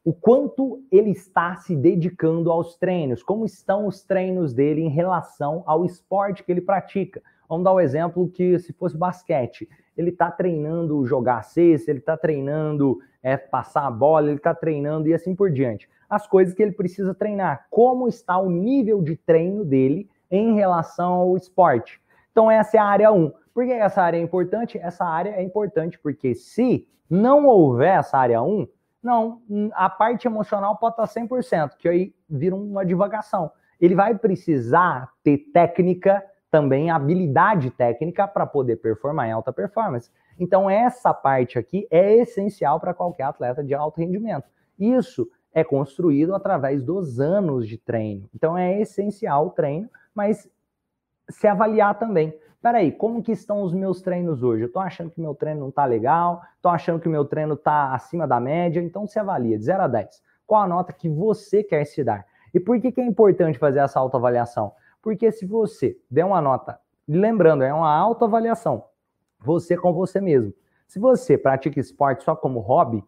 [0.03, 5.63] O quanto ele está se dedicando aos treinos, como estão os treinos dele em relação
[5.67, 7.21] ao esporte que ele pratica.
[7.47, 11.99] Vamos dar o um exemplo que se fosse basquete, ele está treinando jogar cesta, ele
[11.99, 15.87] está treinando é, passar a bola, ele está treinando e assim por diante.
[16.09, 21.13] As coisas que ele precisa treinar, como está o nível de treino dele em relação
[21.13, 22.01] ao esporte.
[22.31, 23.31] Então essa é a área 1.
[23.53, 24.77] Por que essa área é importante?
[24.77, 28.67] Essa área é importante porque se não houver essa área 1,
[29.01, 29.41] não,
[29.73, 33.51] a parte emocional pode estar 100%, que aí vira uma divagação.
[33.79, 40.11] Ele vai precisar ter técnica, também habilidade técnica para poder performar em alta performance.
[40.39, 44.45] Então essa parte aqui é essencial para qualquer atleta de alto rendimento.
[44.77, 48.29] Isso é construído através dos anos de treino.
[48.35, 50.49] Então é essencial o treino, mas
[51.29, 54.63] se avaliar também peraí, como que estão os meus treinos hoje?
[54.63, 57.93] Eu tô achando que meu treino não tá legal, tô achando que meu treino tá
[57.93, 60.21] acima da média, então se avalia de 0 a 10.
[60.45, 62.25] Qual a nota que você quer se dar?
[62.53, 64.73] E por que, que é importante fazer essa autoavaliação?
[65.01, 68.83] Porque se você der uma nota, lembrando, é uma autoavaliação,
[69.39, 70.53] você com você mesmo.
[70.87, 73.03] Se você pratica esporte só como hobby,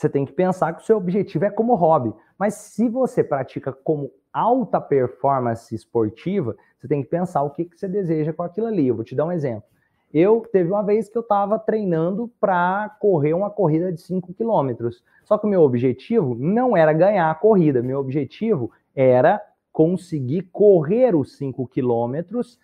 [0.00, 2.14] você tem que pensar que o seu objetivo é como hobby.
[2.38, 7.78] Mas se você pratica como alta performance esportiva, você tem que pensar o que, que
[7.78, 8.88] você deseja com aquilo ali.
[8.88, 9.64] Eu vou te dar um exemplo.
[10.12, 15.04] Eu teve uma vez que eu estava treinando para correr uma corrida de 5 quilômetros.
[15.22, 19.38] Só que o meu objetivo não era ganhar a corrida, meu objetivo era
[19.70, 22.58] conseguir correr os 5 quilômetros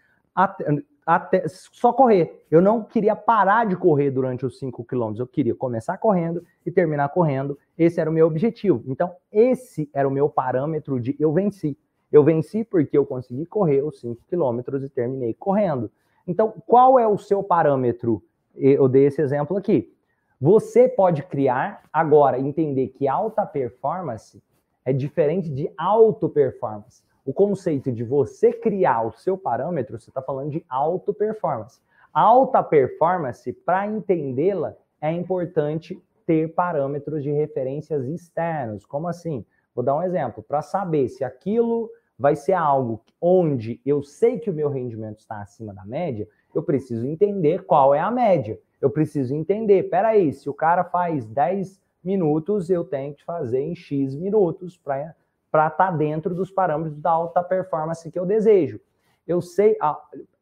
[1.07, 2.45] até só correr.
[2.51, 5.21] Eu não queria parar de correr durante os 5 quilômetros.
[5.21, 7.57] Eu queria começar correndo e terminar correndo.
[7.79, 8.83] Esse era o meu objetivo.
[8.89, 11.79] Então, esse era o meu parâmetro de eu venci.
[12.11, 15.89] Eu venci porque eu consegui correr os 5 quilômetros e terminei correndo.
[16.27, 18.21] Então, qual é o seu parâmetro?
[18.57, 19.95] Eu dei esse exemplo aqui.
[20.41, 24.43] Você pode criar agora, entender que alta performance
[24.85, 30.23] é diferente de auto performance o conceito de você criar o seu parâmetro, você está
[30.23, 31.81] falando de auto performance.
[32.15, 38.87] Alta performance, para entendê-la, é importante ter parâmetros de referências externos.
[38.87, 39.45] Como assim?
[39.75, 40.41] Vou dar um exemplo.
[40.41, 45.43] Para saber se aquilo vai ser algo onde eu sei que o meu rendimento está
[45.43, 48.59] acima da média, eu preciso entender qual é a média.
[48.81, 53.75] Eu preciso entender, peraí, se o cara faz 10 minutos, eu tenho que fazer em
[53.75, 55.15] X minutos para
[55.57, 58.79] para estar tá dentro dos parâmetros da alta performance que eu desejo.
[59.27, 59.75] Eu sei,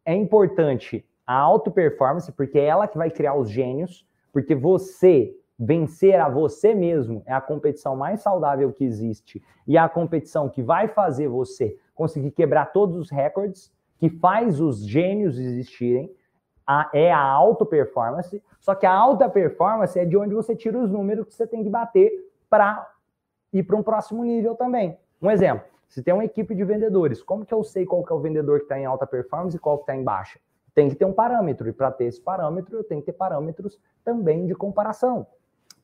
[0.04, 5.32] é importante a alta performance, porque é ela que vai criar os gênios, porque você
[5.56, 10.48] vencer a você mesmo é a competição mais saudável que existe e é a competição
[10.48, 16.12] que vai fazer você conseguir quebrar todos os recordes, que faz os gênios existirem,
[16.66, 18.42] a, é a alta performance.
[18.58, 21.62] Só que a alta performance é de onde você tira os números que você tem
[21.62, 22.10] que bater
[22.50, 22.84] para
[23.52, 24.98] ir para um próximo nível também.
[25.20, 28.16] Um exemplo, se tem uma equipe de vendedores, como que eu sei qual que é
[28.16, 30.38] o vendedor que está em alta performance e qual que está em baixa?
[30.74, 33.78] Tem que ter um parâmetro, e para ter esse parâmetro, eu tenho que ter parâmetros
[34.04, 35.26] também de comparação.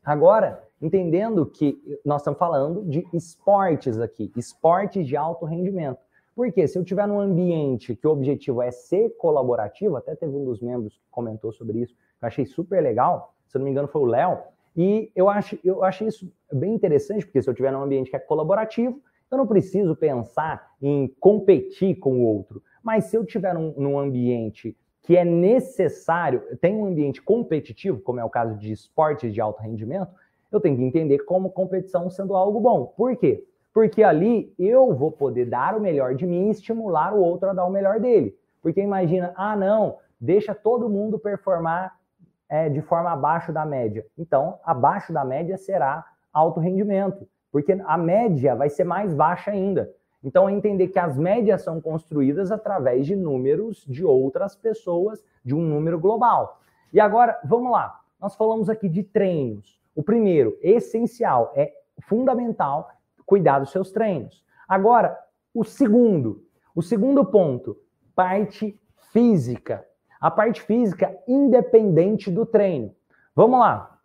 [0.05, 5.99] Agora, entendendo que nós estamos falando de esportes aqui, esportes de alto rendimento.
[6.35, 10.45] Porque se eu tiver num ambiente que o objetivo é ser colaborativo, até teve um
[10.45, 13.89] dos membros que comentou sobre isso, eu achei super legal, se eu não me engano
[13.89, 14.39] foi o Léo,
[14.77, 18.17] e eu acho, eu achei isso bem interessante, porque se eu tiver num ambiente que
[18.17, 22.63] é colaborativo, eu não preciso pensar em competir com o outro.
[22.83, 28.21] Mas se eu tiver num, num ambiente que é necessário, tem um ambiente competitivo, como
[28.21, 30.13] é o caso de esportes de alto rendimento,
[30.51, 32.87] eu tenho que entender como competição sendo algo bom.
[32.97, 33.45] Por quê?
[33.73, 37.53] Porque ali eu vou poder dar o melhor de mim e estimular o outro a
[37.53, 38.37] dar o melhor dele.
[38.61, 41.97] Porque imagina, ah, não, deixa todo mundo performar
[42.49, 44.05] é, de forma abaixo da média.
[44.19, 47.27] Então, abaixo da média será alto rendimento.
[47.51, 49.93] Porque a média vai ser mais baixa ainda.
[50.23, 55.55] Então, é entender que as médias são construídas através de números de outras pessoas, de
[55.55, 56.61] um número global.
[56.93, 58.01] E agora, vamos lá.
[58.21, 59.81] Nós falamos aqui de treinos.
[59.95, 62.91] O primeiro, essencial, é fundamental
[63.25, 64.45] cuidar dos seus treinos.
[64.69, 65.19] Agora,
[65.55, 67.77] o segundo, o segundo ponto,
[68.15, 68.79] parte
[69.13, 69.87] física.
[70.21, 72.95] A parte física independente do treino.
[73.35, 74.00] Vamos lá.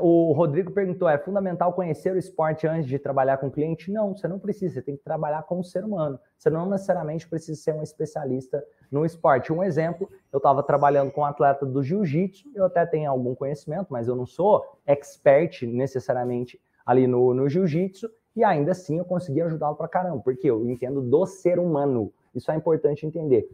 [0.00, 3.92] O Rodrigo perguntou: é fundamental conhecer o esporte antes de trabalhar com o cliente?
[3.92, 6.18] Não, você não precisa, você tem que trabalhar com o ser humano.
[6.36, 9.52] Você não necessariamente precisa ser um especialista no esporte.
[9.52, 13.86] Um exemplo: eu estava trabalhando com um atleta do jiu-jitsu, eu até tenho algum conhecimento,
[13.90, 19.40] mas eu não sou expert necessariamente ali no, no jiu-jitsu, e ainda assim eu consegui
[19.40, 22.12] ajudá-lo para caramba, porque eu entendo do ser humano.
[22.34, 23.48] Isso é importante entender.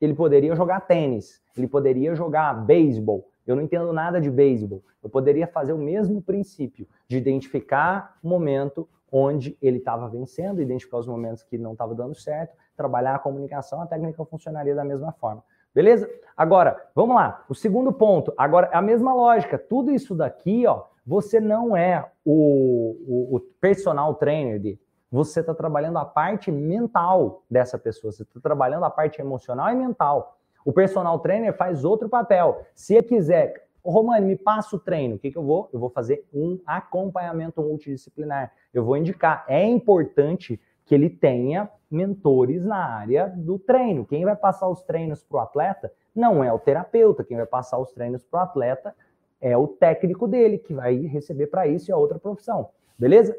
[0.00, 4.82] Ele poderia jogar tênis, ele poderia jogar beisebol, eu não entendo nada de beisebol.
[5.02, 10.98] Eu poderia fazer o mesmo princípio de identificar o momento onde ele estava vencendo, identificar
[10.98, 15.12] os momentos que não estava dando certo, trabalhar a comunicação, a técnica funcionaria da mesma
[15.12, 15.44] forma.
[15.74, 16.08] Beleza?
[16.36, 17.44] Agora, vamos lá.
[17.48, 19.58] O segundo ponto, agora é a mesma lógica.
[19.58, 24.80] Tudo isso daqui, ó, você não é o, o, o personal trainer dele.
[25.10, 28.12] Você está trabalhando a parte mental dessa pessoa.
[28.12, 30.38] Você está trabalhando a parte emocional e mental.
[30.64, 32.64] O personal trainer faz outro papel.
[32.74, 35.68] Se ele quiser, Romani, me passa o treino, o que, que eu vou?
[35.72, 38.52] Eu vou fazer um acompanhamento multidisciplinar.
[38.72, 39.44] Eu vou indicar.
[39.48, 44.06] É importante que ele tenha mentores na área do treino.
[44.06, 47.24] Quem vai passar os treinos para o atleta não é o terapeuta.
[47.24, 48.94] Quem vai passar os treinos para o atleta
[49.40, 52.70] é o técnico dele, que vai receber para isso e a outra profissão.
[52.96, 53.36] Beleza?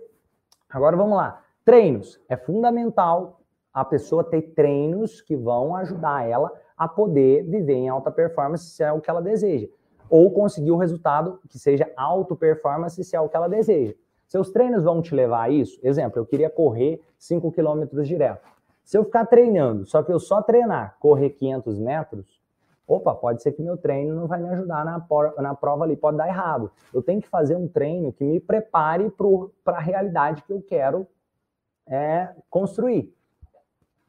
[0.69, 1.41] Agora vamos lá.
[1.63, 2.19] Treinos.
[2.27, 3.39] É fundamental
[3.73, 6.51] a pessoa ter treinos que vão ajudar ela
[6.83, 9.67] a poder viver em alta performance se é o que ela deseja.
[10.09, 13.93] Ou conseguir o resultado que seja alto performance se é o que ela deseja.
[14.27, 15.79] Seus treinos vão te levar a isso?
[15.81, 18.45] Exemplo, eu queria correr 5 km direto.
[18.83, 22.41] Se eu ficar treinando, só que eu só treinar, correr 500 metros,
[22.85, 25.01] opa, pode ser que meu treino não vai me ajudar na,
[25.37, 26.69] na prova ali, pode dar errado.
[26.93, 29.09] Eu tenho que fazer um treino que me prepare
[29.63, 31.07] para a realidade que eu quero
[31.87, 33.15] é, construir.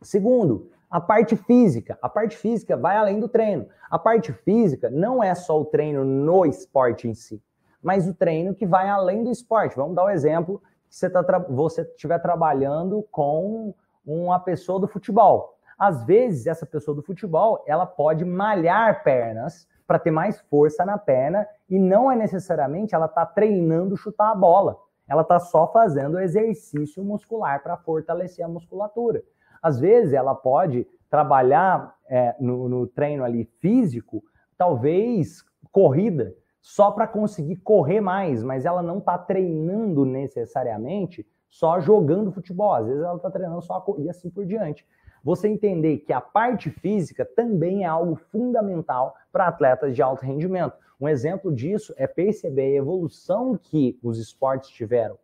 [0.03, 1.99] Segundo, a parte física.
[2.01, 3.67] A parte física vai além do treino.
[3.91, 7.43] A parte física não é só o treino no esporte em si,
[7.83, 9.75] mas o treino que vai além do esporte.
[9.75, 13.75] Vamos dar um exemplo que você tá você estiver trabalhando com
[14.07, 15.59] uma pessoa do futebol.
[15.77, 20.97] Às vezes, essa pessoa do futebol, ela pode malhar pernas para ter mais força na
[20.97, 24.79] perna e não é necessariamente ela está treinando chutar a bola.
[25.09, 29.25] Ela está só fazendo exercício muscular para fortalecer a musculatura.
[29.65, 34.23] Às vezes, ela pode trabalhar é, no, no treino ali físico,
[34.59, 42.31] talvez corrida, só para conseguir correr mais, mas ela não está treinando necessariamente só jogando
[42.31, 42.75] futebol.
[42.75, 44.87] Às vezes ela está treinando só a e assim por diante.
[45.23, 50.77] Você entender que a parte física também é algo fundamental para atletas de alto rendimento.
[51.01, 55.17] Um exemplo disso é perceber a evolução que os esportes tiveram.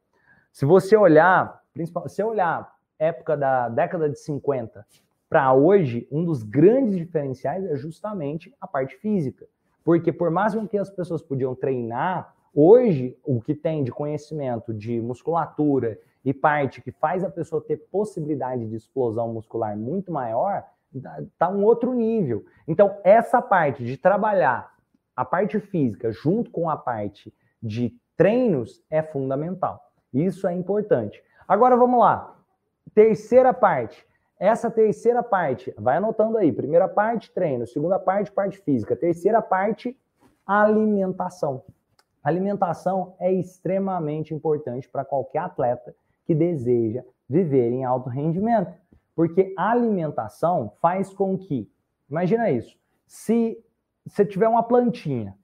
[0.50, 4.86] Se você olhar, principalmente, se olhar época da década de 50
[5.28, 9.46] para hoje, um dos grandes diferenciais é justamente a parte física.
[9.84, 15.00] Porque por mais que as pessoas podiam treinar, hoje o que tem de conhecimento de
[15.00, 21.48] musculatura e parte que faz a pessoa ter possibilidade de explosão muscular muito maior, está
[21.48, 22.44] um outro nível.
[22.66, 24.74] Então, essa parte de trabalhar
[25.14, 27.32] a parte física junto com a parte
[27.62, 29.80] de treinos é fundamental.
[30.12, 31.22] Isso é importante.
[31.46, 32.39] Agora vamos lá.
[32.94, 34.06] Terceira parte.
[34.38, 36.50] Essa terceira parte, vai anotando aí.
[36.50, 37.66] Primeira parte, treino.
[37.66, 38.96] Segunda parte, parte física.
[38.96, 39.96] Terceira parte,
[40.46, 41.62] alimentação.
[42.22, 48.72] Alimentação é extremamente importante para qualquer atleta que deseja viver em alto rendimento.
[49.14, 51.70] Porque a alimentação faz com que,
[52.08, 53.62] imagina isso, se
[54.06, 55.36] você tiver uma plantinha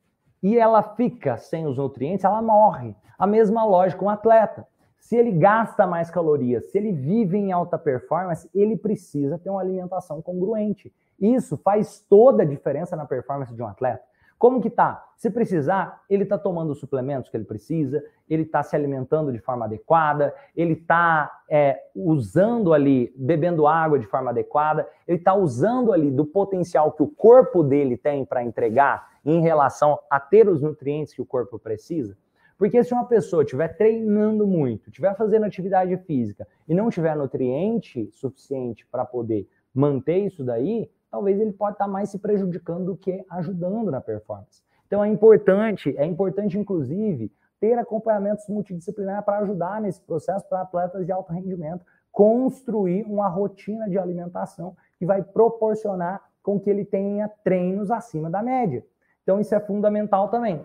[0.43, 2.97] e ela fica sem os nutrientes, ela morre.
[3.19, 4.67] A mesma lógica um atleta.
[5.07, 9.61] Se ele gasta mais calorias, se ele vive em alta performance, ele precisa ter uma
[9.61, 10.93] alimentação congruente.
[11.21, 14.03] Isso faz toda a diferença na performance de um atleta.
[14.37, 15.07] Como que tá?
[15.17, 19.39] Se precisar, ele está tomando os suplementos que ele precisa, ele está se alimentando de
[19.39, 25.93] forma adequada, ele está é, usando ali, bebendo água de forma adequada, ele está usando
[25.93, 30.61] ali do potencial que o corpo dele tem para entregar em relação a ter os
[30.61, 32.17] nutrientes que o corpo precisa.
[32.59, 38.11] Porque se uma pessoa estiver treinando muito, estiver fazendo atividade física e não tiver nutriente
[38.13, 42.97] suficiente para poder manter isso daí, talvez ele pode estar tá mais se prejudicando do
[42.97, 44.63] que ajudando na performance.
[44.87, 47.31] Então é importante, é importante inclusive
[47.61, 53.89] ter acompanhamentos multidisciplinares para ajudar nesse processo para atletas de alto rendimento, construir uma rotina
[53.89, 58.85] de alimentação que vai proporcionar com que ele tenha treinos acima da média.
[59.23, 60.63] Então, isso é fundamental também.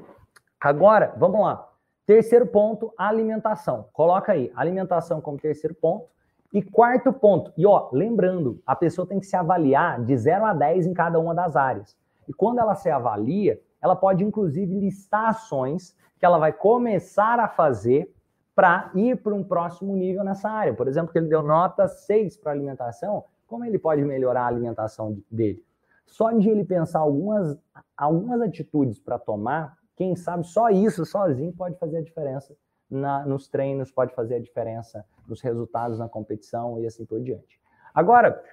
[0.60, 1.71] Agora, vamos lá.
[2.12, 3.86] Terceiro ponto, alimentação.
[3.94, 6.10] Coloca aí, alimentação como terceiro ponto.
[6.52, 10.54] E quarto ponto, e ó, lembrando, a pessoa tem que se avaliar de 0 a
[10.54, 11.98] 10 em cada uma das áreas.
[12.28, 17.48] E quando ela se avalia, ela pode inclusive listar ações que ela vai começar a
[17.48, 18.14] fazer
[18.54, 20.74] para ir para um próximo nível nessa área.
[20.74, 25.18] Por exemplo, que ele deu nota 6 para alimentação, como ele pode melhorar a alimentação
[25.32, 25.64] dele?
[26.06, 27.58] Só de ele pensar algumas,
[27.96, 32.56] algumas atitudes para tomar, quem sabe só isso sozinho pode fazer a diferença
[32.90, 37.62] na, nos treinos, pode fazer a diferença nos resultados na competição e assim por diante.
[37.94, 38.44] Agora,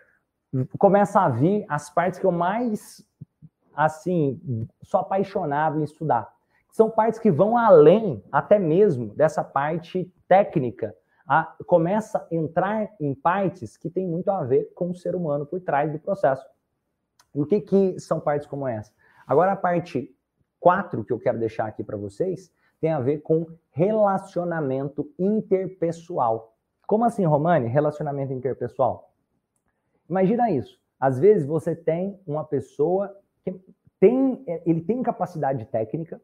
[0.79, 3.03] começa a vir as partes que eu mais,
[3.75, 6.31] assim, sou apaixonado em estudar.
[6.71, 10.95] São partes que vão além, até mesmo, dessa parte técnica.
[11.27, 15.47] A, começa a entrar em partes que tem muito a ver com o ser humano
[15.47, 16.47] por trás do processo.
[17.35, 18.93] E o que, que são partes como essa?
[19.27, 20.15] Agora, a parte
[20.61, 26.55] 4 que eu quero deixar aqui para vocês tem a ver com relacionamento interpessoal.
[26.87, 27.67] Como assim, Romani?
[27.69, 29.13] Relacionamento interpessoal?
[30.09, 30.81] Imagina isso.
[30.99, 33.61] Às vezes você tem uma pessoa que
[34.01, 36.21] tem, ele tem capacidade técnica,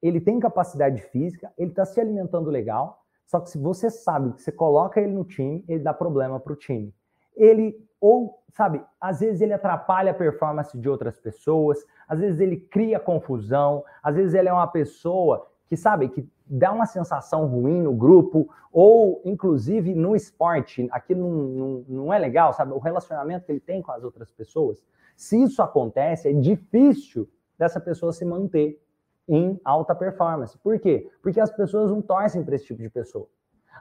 [0.00, 4.42] ele tem capacidade física, ele está se alimentando legal, só que se você sabe que
[4.42, 6.94] você coloca ele no time, ele dá problema para o time.
[7.36, 12.56] Ele, ou, sabe, às vezes ele atrapalha a performance de outras pessoas, às vezes ele
[12.56, 17.82] cria confusão, às vezes ele é uma pessoa que sabe que dá uma sensação ruim
[17.82, 22.72] no grupo ou inclusive no esporte, aquilo não, não, não é legal, sabe?
[22.72, 24.82] O relacionamento que ele tem com as outras pessoas.
[25.16, 27.28] Se isso acontece, é difícil
[27.58, 28.80] dessa pessoa se manter
[29.28, 30.56] em alta performance.
[30.58, 31.10] Por quê?
[31.22, 33.28] Porque as pessoas não torcem para esse tipo de pessoa.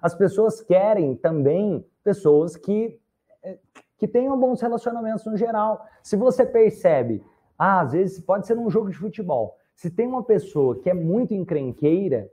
[0.01, 2.99] As pessoas querem também pessoas que,
[3.43, 3.57] eh,
[3.97, 5.85] que tenham bons relacionamentos no geral.
[6.03, 7.23] Se você percebe,
[7.57, 9.57] ah, às vezes pode ser num jogo de futebol.
[9.75, 12.29] Se tem uma pessoa que é muito encrenqueira,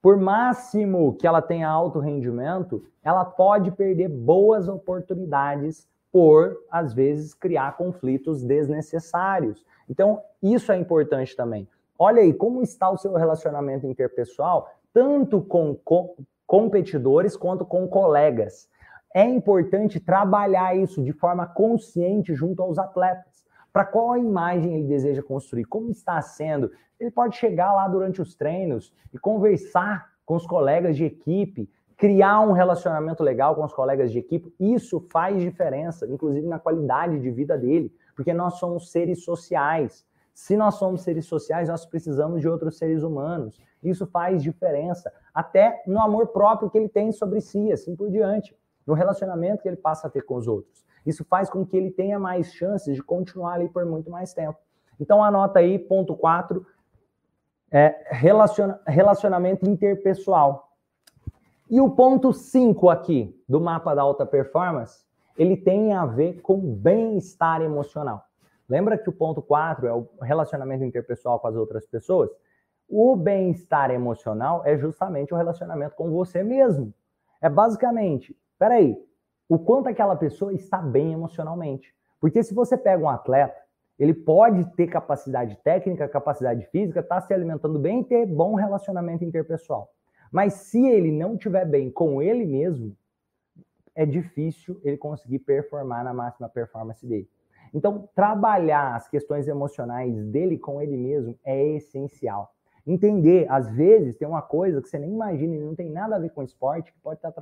[0.00, 7.32] por máximo que ela tenha alto rendimento, ela pode perder boas oportunidades por, às vezes,
[7.32, 9.64] criar conflitos desnecessários.
[9.88, 11.68] Então, isso é importante também.
[11.98, 18.68] Olha aí como está o seu relacionamento interpessoal, tanto com, com competidores quanto com colegas.
[19.14, 23.42] É importante trabalhar isso de forma consciente junto aos atletas
[23.72, 26.70] para qual imagem ele deseja construir, como está sendo.
[27.00, 32.40] Ele pode chegar lá durante os treinos e conversar com os colegas de equipe, criar
[32.40, 34.54] um relacionamento legal com os colegas de equipe.
[34.60, 40.04] Isso faz diferença, inclusive na qualidade de vida dele, porque nós somos seres sociais.
[40.34, 43.60] Se nós somos seres sociais, nós precisamos de outros seres humanos.
[43.82, 48.54] Isso faz diferença, até no amor próprio que ele tem sobre si, assim por diante,
[48.86, 50.84] no relacionamento que ele passa a ter com os outros.
[51.04, 54.58] Isso faz com que ele tenha mais chances de continuar ali por muito mais tempo.
[55.00, 56.64] Então anota aí, ponto 4,
[57.70, 60.68] é, relaciona, relacionamento interpessoal.
[61.68, 65.04] E o ponto 5 aqui do mapa da alta performance,
[65.36, 68.24] ele tem a ver com bem-estar emocional.
[68.68, 72.30] Lembra que o ponto 4 é o relacionamento interpessoal com as outras pessoas?
[72.88, 76.92] O bem-estar emocional é justamente o relacionamento com você mesmo.
[77.40, 78.96] É basicamente, peraí,
[79.48, 81.92] o quanto aquela pessoa está bem emocionalmente.
[82.20, 83.60] Porque se você pega um atleta,
[83.98, 88.54] ele pode ter capacidade técnica, capacidade física, estar tá se alimentando bem e ter bom
[88.54, 89.90] relacionamento interpessoal.
[90.30, 92.96] Mas se ele não estiver bem com ele mesmo,
[93.96, 97.28] é difícil ele conseguir performar na máxima performance dele.
[97.74, 102.54] Então, trabalhar as questões emocionais dele com ele mesmo é essencial
[102.86, 106.18] entender, às vezes, tem uma coisa que você nem imagina e não tem nada a
[106.18, 107.32] ver com esporte que pode estar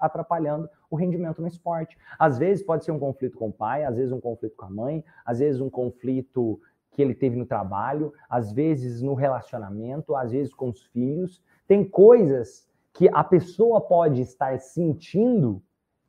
[0.00, 1.96] atrapalhando o rendimento no esporte.
[2.18, 4.70] Às vezes pode ser um conflito com o pai, às vezes um conflito com a
[4.70, 6.60] mãe, às vezes um conflito
[6.90, 11.42] que ele teve no trabalho, às vezes no relacionamento, às vezes com os filhos.
[11.66, 15.60] Tem coisas que a pessoa pode estar sentindo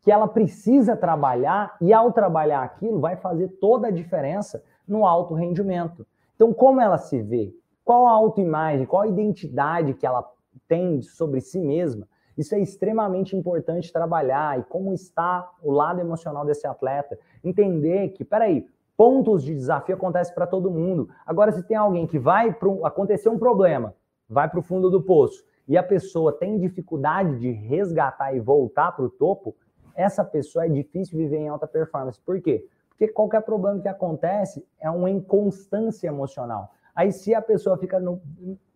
[0.02, 5.34] que ela precisa trabalhar e ao trabalhar aquilo vai fazer toda a diferença no alto
[5.34, 6.06] rendimento.
[6.36, 7.52] Então, como ela se vê?
[7.86, 10.28] Qual a autoimagem, qual a identidade que ela
[10.68, 12.08] tem sobre si mesma?
[12.36, 17.16] Isso é extremamente importante trabalhar e como está o lado emocional desse atleta.
[17.44, 18.68] Entender que, peraí,
[18.98, 21.10] pontos de desafio acontecem para todo mundo.
[21.28, 23.94] Agora, se tem alguém que vai para acontecer um problema,
[24.28, 28.94] vai para o fundo do poço e a pessoa tem dificuldade de resgatar e voltar
[28.94, 29.56] para o topo,
[29.96, 32.20] essa pessoa é difícil viver em alta performance.
[32.20, 32.68] Por quê?
[32.90, 36.72] Porque qualquer problema que acontece é uma inconstância emocional.
[36.96, 38.22] Aí, se a pessoa fica no,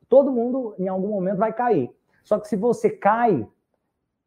[0.10, 1.90] todo mundo em algum momento vai cair.
[2.24, 3.48] Só que se você cai,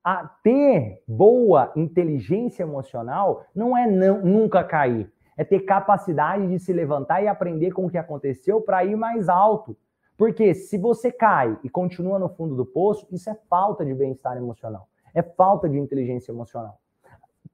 [0.05, 6.73] a ter boa inteligência emocional não é não, nunca cair, é ter capacidade de se
[6.73, 9.77] levantar e aprender com o que aconteceu para ir mais alto.
[10.17, 14.37] Porque se você cai e continua no fundo do poço, isso é falta de bem-estar
[14.37, 16.79] emocional, é falta de inteligência emocional.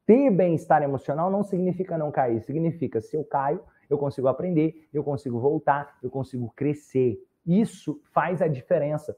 [0.05, 5.03] Ter bem-estar emocional não significa não cair, significa se eu caio, eu consigo aprender, eu
[5.03, 7.19] consigo voltar, eu consigo crescer.
[7.47, 9.17] Isso faz a diferença.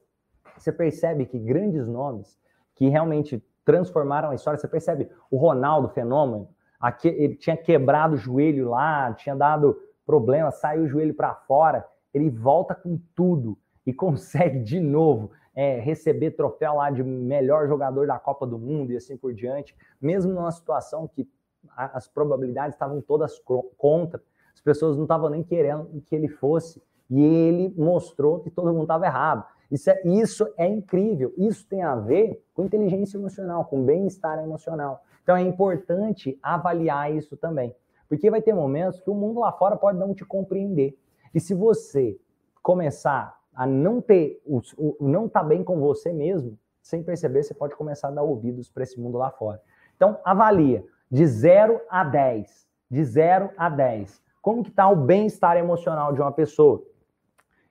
[0.56, 2.38] Você percebe que grandes nomes
[2.74, 6.48] que realmente transformaram a história, você percebe o Ronaldo fenômeno,
[6.80, 11.86] aqui, ele tinha quebrado o joelho lá, tinha dado problema, saiu o joelho para fora,
[12.12, 18.06] ele volta com tudo e consegue de novo é, receber troféu lá de melhor jogador
[18.06, 21.28] da Copa do Mundo e assim por diante, mesmo numa situação que
[21.76, 23.38] as probabilidades estavam todas
[23.76, 24.22] contra,
[24.60, 28.82] as pessoas não estavam nem querendo que ele fosse, e ele mostrou que todo mundo
[28.82, 29.44] estava errado.
[29.70, 35.02] Isso é, isso é incrível, isso tem a ver com inteligência emocional, com bem-estar emocional.
[35.22, 37.74] Então é importante avaliar isso também,
[38.08, 40.98] porque vai ter momentos que o mundo lá fora pode não te compreender.
[41.34, 42.18] E se você
[42.62, 47.42] começar a não ter, o, o não estar tá bem com você mesmo, sem perceber,
[47.42, 49.62] você pode começar a dar ouvidos para esse mundo lá fora.
[49.96, 52.68] Então, avalia de 0 a 10.
[52.90, 54.20] De 0 a 10.
[54.40, 56.82] Como que está o bem-estar emocional de uma pessoa?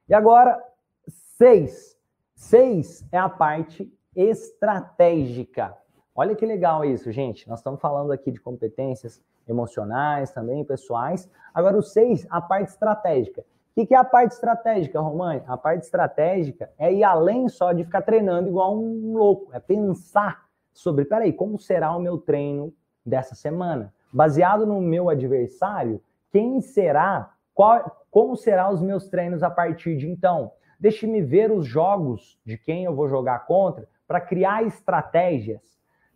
[0.08, 0.62] E agora,
[1.08, 1.98] 6.
[2.36, 5.76] 6 é a parte estratégica.
[6.16, 7.48] Olha que legal isso, gente.
[7.48, 11.30] Nós estamos falando aqui de competências emocionais também, pessoais.
[11.54, 13.44] Agora, o 6, a parte estratégica.
[13.76, 15.42] O que é a parte estratégica, Romani?
[15.48, 20.50] A parte estratégica é ir além só de ficar treinando igual um louco, é pensar
[20.74, 22.74] sobre, peraí, como será o meu treino
[23.06, 23.94] dessa semana?
[24.12, 26.02] Baseado no meu adversário,
[26.32, 30.52] quem será, qual, como serão os meus treinos a partir de então?
[30.80, 35.62] Deixe-me ver os jogos de quem eu vou jogar contra para criar estratégias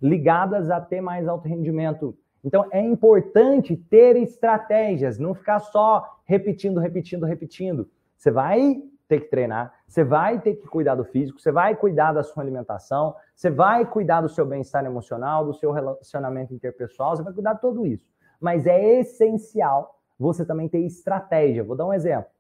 [0.02, 6.80] ligadas a ter mais alto rendimento então é importante ter estratégias, não ficar só repetindo,
[6.80, 7.90] repetindo, repetindo.
[8.18, 12.14] Você vai ter que treinar, você vai ter que cuidar do físico, você vai cuidar
[12.14, 17.24] da sua alimentação, você vai cuidar do seu bem-estar emocional, do seu relacionamento interpessoal, você
[17.24, 18.06] vai cuidar de tudo isso.
[18.40, 21.64] Mas é essencial você também ter estratégia.
[21.64, 22.32] Vou dar um exemplo.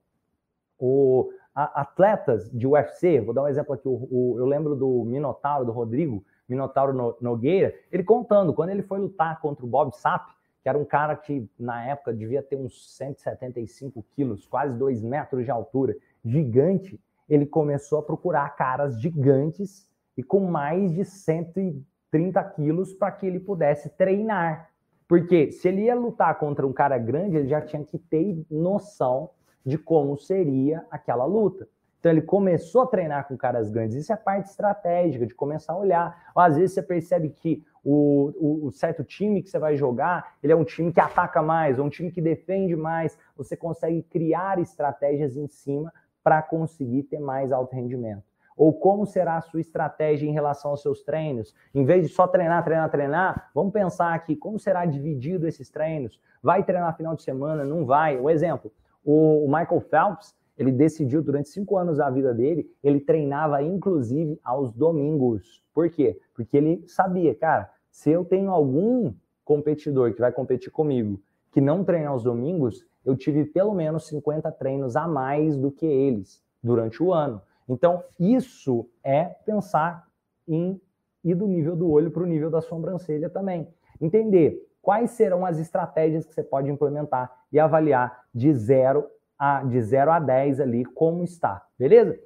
[0.79, 5.03] O, a, atletas de UFC, vou dar um exemplo aqui, o, o, eu lembro do
[5.03, 10.33] Minotauro, do Rodrigo, Minotauro Nogueira, ele contando, quando ele foi lutar contra o Bob Sapp,
[10.61, 15.43] que era um cara que na época devia ter uns 175 quilos, quase 2 metros
[15.43, 22.93] de altura, gigante, ele começou a procurar caras gigantes e com mais de 130 quilos
[22.93, 24.72] para que ele pudesse treinar.
[25.07, 29.29] Porque se ele ia lutar contra um cara grande, ele já tinha que ter noção
[29.65, 31.67] de como seria aquela luta.
[31.99, 33.95] Então ele começou a treinar com caras grandes.
[33.95, 36.31] Isso é a parte estratégica, de começar a olhar.
[36.35, 40.51] Às vezes você percebe que o, o, o, certo time que você vai jogar, ele
[40.51, 43.17] é um time que ataca mais, ou um time que defende mais.
[43.37, 48.32] Você consegue criar estratégias em cima para conseguir ter mais alto rendimento.
[48.55, 51.53] Ou como será a sua estratégia em relação aos seus treinos?
[51.73, 56.19] Em vez de só treinar, treinar, treinar, vamos pensar aqui como será dividido esses treinos.
[56.41, 57.63] Vai treinar final de semana?
[57.63, 58.19] Não vai?
[58.19, 58.71] Um exemplo,
[59.03, 64.71] o Michael Phelps, ele decidiu durante cinco anos da vida dele, ele treinava inclusive aos
[64.71, 65.63] domingos.
[65.73, 66.19] Por quê?
[66.35, 71.19] Porque ele sabia, cara, se eu tenho algum competidor que vai competir comigo
[71.53, 75.85] que não treina aos domingos, eu tive pelo menos 50 treinos a mais do que
[75.85, 77.41] eles durante o ano.
[77.67, 80.07] Então, isso é pensar
[80.47, 80.79] em
[81.23, 83.67] ir do nível do olho para o nível da sobrancelha também.
[84.01, 89.09] Entender quais serão as estratégias que você pode implementar e avaliar de zero
[89.39, 92.17] a, de 0 a 10 ali como está, beleza?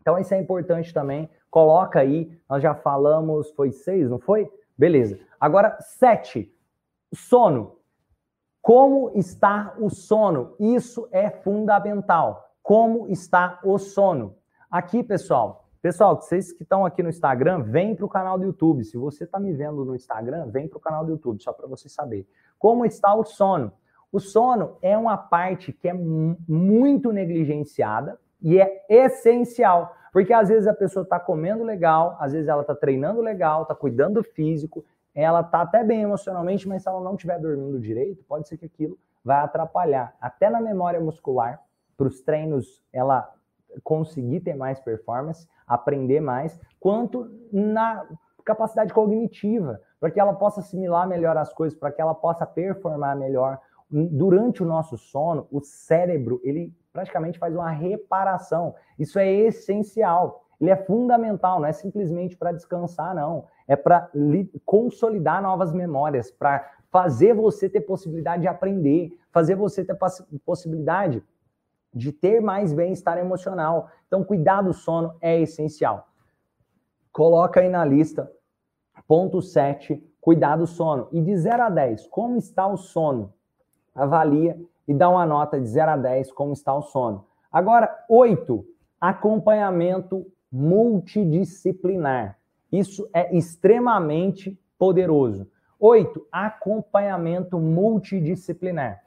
[0.00, 1.28] Então isso é importante também.
[1.50, 4.50] Coloca aí, nós já falamos, foi 6, não foi?
[4.76, 5.18] Beleza.
[5.40, 6.52] Agora, 7.
[7.14, 7.78] Sono.
[8.60, 10.54] Como está o sono?
[10.58, 12.48] Isso é fundamental.
[12.62, 14.36] Como está o sono?
[14.72, 18.84] Aqui, pessoal, Pessoal, vocês que estão aqui no Instagram, vem para o canal do YouTube.
[18.84, 21.66] Se você está me vendo no Instagram, vem para o canal do YouTube, só para
[21.66, 22.26] você saber.
[22.58, 23.70] Como está o sono?
[24.10, 30.66] O sono é uma parte que é muito negligenciada e é essencial, porque às vezes
[30.66, 34.82] a pessoa está comendo legal, às vezes ela está treinando legal, está cuidando do físico,
[35.14, 38.64] ela está até bem emocionalmente, mas se ela não estiver dormindo direito, pode ser que
[38.64, 40.16] aquilo vai atrapalhar.
[40.18, 41.60] Até na memória muscular,
[41.94, 43.34] para os treinos ela
[43.82, 48.06] conseguir ter mais performance, aprender mais, quanto na
[48.44, 53.16] capacidade cognitiva, para que ela possa assimilar melhor as coisas, para que ela possa performar
[53.16, 53.60] melhor,
[53.90, 58.74] durante o nosso sono, o cérebro ele praticamente faz uma reparação.
[58.98, 60.44] Isso é essencial.
[60.60, 63.46] Ele é fundamental, não é simplesmente para descansar, não.
[63.66, 64.10] É para
[64.64, 69.96] consolidar novas memórias, para fazer você ter possibilidade de aprender, fazer você ter
[70.44, 71.22] possibilidade
[71.92, 73.90] de ter mais bem-estar emocional.
[74.06, 76.08] Então, cuidar do sono é essencial.
[77.12, 78.30] Coloca aí na lista,
[79.06, 81.08] ponto 7, cuidar do sono.
[81.12, 83.32] E de 0 a 10, como está o sono?
[83.94, 87.26] Avalia e dá uma nota de 0 a 10, como está o sono.
[87.50, 88.64] Agora, 8,
[89.00, 92.38] acompanhamento multidisciplinar.
[92.70, 95.46] Isso é extremamente poderoso.
[95.78, 99.02] 8, acompanhamento multidisciplinar.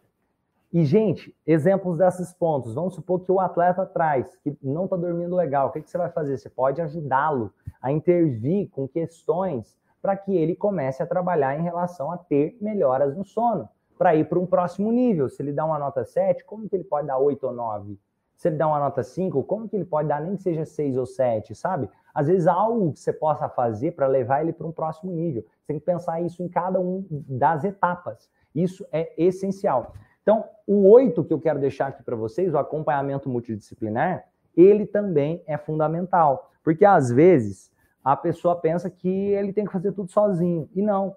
[0.76, 2.74] E, gente, exemplos desses pontos.
[2.74, 5.70] Vamos supor que o atleta traz, que não está dormindo legal.
[5.70, 6.38] O que, que você vai fazer?
[6.38, 12.12] Você pode ajudá-lo a intervir com questões para que ele comece a trabalhar em relação
[12.12, 15.30] a ter melhoras no sono, para ir para um próximo nível.
[15.30, 17.98] Se ele dá uma nota 7, como que ele pode dar 8 ou 9?
[18.36, 20.98] Se ele dá uma nota 5, como que ele pode dar nem que seja 6
[20.98, 21.90] ou 7, sabe?
[22.14, 25.42] Às vezes algo que você possa fazer para levar ele para um próximo nível.
[25.42, 28.30] Você tem que pensar isso em cada um das etapas.
[28.54, 29.94] Isso é essencial.
[30.26, 34.26] Então, o 8 que eu quero deixar aqui para vocês, o acompanhamento multidisciplinar,
[34.58, 36.52] ele também é fundamental.
[36.64, 37.72] Porque às vezes
[38.04, 40.68] a pessoa pensa que ele tem que fazer tudo sozinho.
[40.74, 41.16] E não.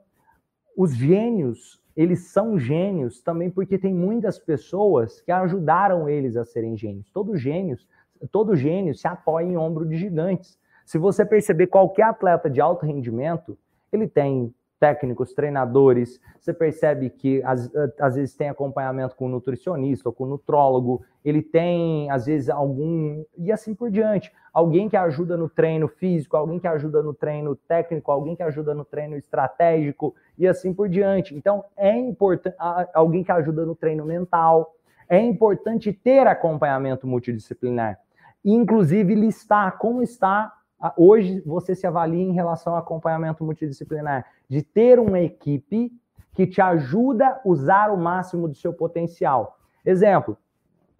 [0.77, 6.77] Os gênios, eles são gênios também porque tem muitas pessoas que ajudaram eles a serem
[6.77, 7.11] gênios.
[7.11, 7.89] Todo gênios,
[8.31, 10.59] todo gênio se apoia em ombro de gigantes.
[10.85, 13.57] Se você perceber qualquer atleta de alto rendimento,
[13.91, 16.21] ele tem técnicos, treinadores.
[16.39, 17.71] Você percebe que às,
[18.01, 21.03] às vezes tem acompanhamento com nutricionista ou com nutrólogo.
[21.25, 23.25] Ele tem, às vezes, algum.
[23.37, 24.33] E assim por diante.
[24.53, 28.75] Alguém que ajuda no treino físico, alguém que ajuda no treino técnico, alguém que ajuda
[28.75, 31.35] no treino estratégico e assim por diante.
[31.35, 32.57] Então, é importante.
[32.95, 34.75] Alguém que ajuda no treino mental.
[35.09, 37.99] É importante ter acompanhamento multidisciplinar.
[38.45, 40.53] Inclusive, listar como está
[40.97, 45.93] hoje você se avalia em relação ao acompanhamento multidisciplinar, de ter uma equipe
[46.35, 49.59] que te ajuda a usar o máximo do seu potencial.
[49.85, 50.39] Exemplo,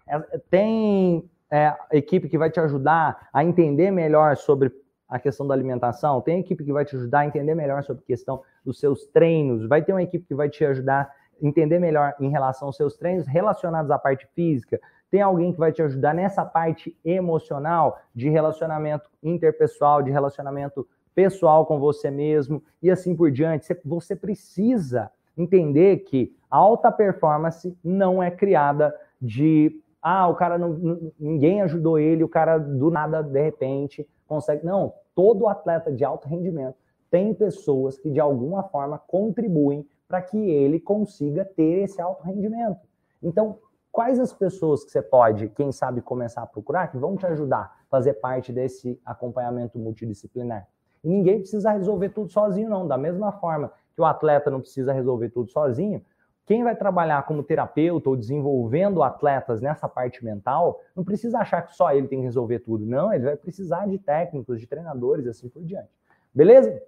[0.07, 0.19] é,
[0.51, 4.73] tem é, equipe que vai te ajudar a entender melhor sobre
[5.09, 8.07] a questão da alimentação, tem equipe que vai te ajudar a entender melhor sobre a
[8.07, 11.11] questão dos seus treinos, vai ter uma equipe que vai te ajudar
[11.43, 14.79] a entender melhor em relação aos seus treinos relacionados à parte física,
[15.11, 20.87] tem alguém que vai te ajudar nessa parte emocional de relacionamento interpessoal, de relacionamento
[21.19, 23.67] pessoal com você mesmo e assim por diante.
[23.85, 31.61] Você precisa entender que alta performance não é criada de ah, o cara não, ninguém
[31.63, 34.65] ajudou ele, o cara do nada de repente consegue.
[34.65, 36.77] Não, todo atleta de alto rendimento
[37.11, 42.79] tem pessoas que de alguma forma contribuem para que ele consiga ter esse alto rendimento.
[43.21, 43.59] Então,
[43.91, 47.77] quais as pessoas que você pode, quem sabe, começar a procurar que vão te ajudar
[47.83, 50.69] a fazer parte desse acompanhamento multidisciplinar?
[51.03, 52.87] E ninguém precisa resolver tudo sozinho, não.
[52.87, 56.05] Da mesma forma que o atleta não precisa resolver tudo sozinho,
[56.49, 61.77] quem vai trabalhar como terapeuta ou desenvolvendo atletas nessa parte mental, não precisa achar que
[61.77, 62.87] só ele tem que resolver tudo.
[62.87, 65.91] Não, ele vai precisar de técnicos, de treinadores e assim por diante.
[66.35, 66.83] Beleza?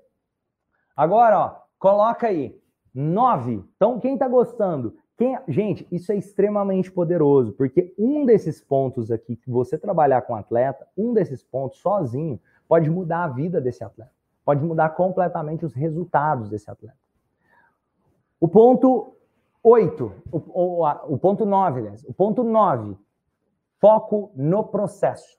[0.96, 2.58] Agora, ó, coloca aí.
[2.94, 3.62] Nove.
[3.76, 4.94] Então, quem está gostando?
[5.18, 10.34] Quem, gente, isso é extremamente poderoso, porque um desses pontos aqui que você trabalhar com
[10.34, 12.40] atleta, um desses pontos sozinho,
[12.70, 14.12] pode mudar a vida desse atleta,
[14.44, 16.96] pode mudar completamente os resultados desse atleta.
[18.40, 19.16] O ponto
[19.60, 22.96] 8, o, o, o ponto 9, aliás, o ponto 9,
[23.80, 25.36] foco no processo.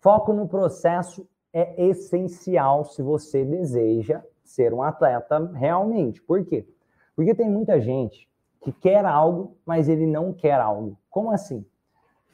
[0.00, 6.20] Foco no processo é essencial se você deseja ser um atleta realmente.
[6.20, 6.68] Por quê?
[7.14, 8.28] Porque tem muita gente
[8.60, 10.98] que quer algo, mas ele não quer algo.
[11.08, 11.64] Como assim?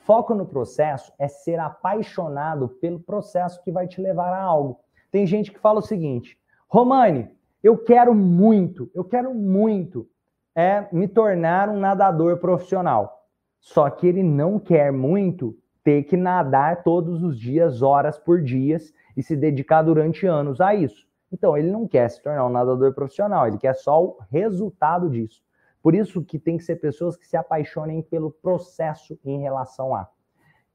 [0.04, 4.80] Foco no processo é ser apaixonado pelo processo que vai te levar a algo.
[5.10, 6.36] Tem gente que fala o seguinte:
[6.68, 7.30] Romani,
[7.62, 10.08] eu quero muito, eu quero muito
[10.54, 13.26] é me tornar um nadador profissional.
[13.60, 18.76] Só que ele não quer muito ter que nadar todos os dias, horas por dia,
[19.16, 21.06] e se dedicar durante anos a isso.
[21.32, 25.42] Então, ele não quer se tornar um nadador profissional, ele quer só o resultado disso.
[25.82, 30.08] Por isso que tem que ser pessoas que se apaixonem pelo processo em relação a.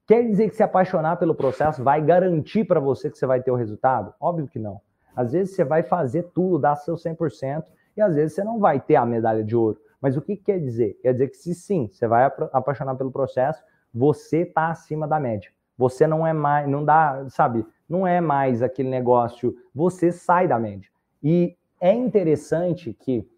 [0.06, 3.50] Quer dizer que se apaixonar pelo processo vai garantir para você que você vai ter
[3.50, 4.12] o resultado?
[4.20, 4.80] Óbvio que não.
[5.16, 7.64] Às vezes você vai fazer tudo, dar seu 100%,
[7.96, 9.78] e às vezes você não vai ter a medalha de ouro.
[10.00, 10.98] Mas o que, que quer dizer?
[11.02, 15.50] Quer dizer que se sim, você vai apaixonar pelo processo, você está acima da média.
[15.76, 20.58] Você não é mais, não dá, sabe, não é mais aquele negócio, você sai da
[20.58, 20.88] média.
[21.22, 23.28] E é interessante que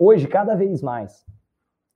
[0.00, 1.26] Hoje, cada vez mais,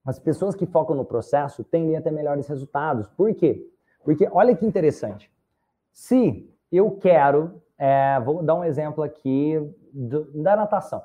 [0.05, 3.07] as pessoas que focam no processo tendem a ter melhores resultados.
[3.07, 3.65] Por quê?
[4.03, 5.31] Porque olha que interessante.
[5.93, 9.57] Se eu quero, é, vou dar um exemplo aqui
[9.93, 11.01] do, da natação.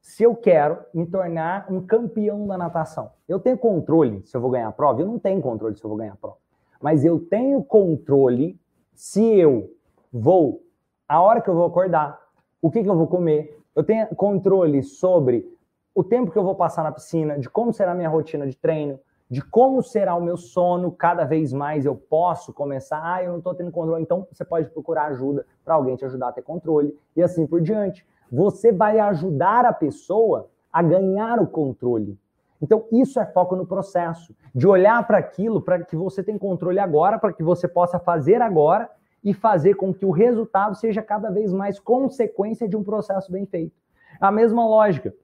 [0.00, 4.50] Se eu quero me tornar um campeão da natação, eu tenho controle se eu vou
[4.50, 5.00] ganhar a prova?
[5.00, 6.38] Eu não tenho controle se eu vou ganhar a prova.
[6.82, 8.58] Mas eu tenho controle
[8.92, 9.70] se eu
[10.12, 10.64] vou,
[11.06, 12.18] a hora que eu vou acordar,
[12.60, 13.56] o que, que eu vou comer.
[13.76, 15.46] Eu tenho controle sobre
[15.94, 18.56] o tempo que eu vou passar na piscina, de como será a minha rotina de
[18.56, 23.30] treino, de como será o meu sono, cada vez mais eu posso começar, ah, eu
[23.30, 26.42] não estou tendo controle, então você pode procurar ajuda para alguém te ajudar a ter
[26.42, 28.04] controle e assim por diante.
[28.30, 32.18] Você vai ajudar a pessoa a ganhar o controle.
[32.62, 36.78] Então, isso é foco no processo, de olhar para aquilo para que você tenha controle
[36.78, 38.90] agora, para que você possa fazer agora
[39.24, 43.46] e fazer com que o resultado seja cada vez mais consequência de um processo bem
[43.46, 43.74] feito.
[44.20, 45.14] A mesma lógica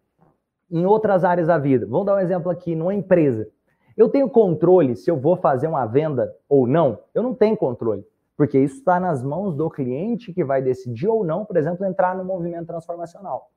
[0.71, 1.87] em outras áreas da vida.
[1.87, 3.49] Vamos dar um exemplo aqui, numa empresa.
[3.97, 6.99] Eu tenho controle se eu vou fazer uma venda ou não?
[7.15, 8.05] Eu não tenho controle,
[8.37, 12.15] porque isso está nas mãos do cliente que vai decidir ou não, por exemplo, entrar
[12.15, 13.51] no movimento transformacional.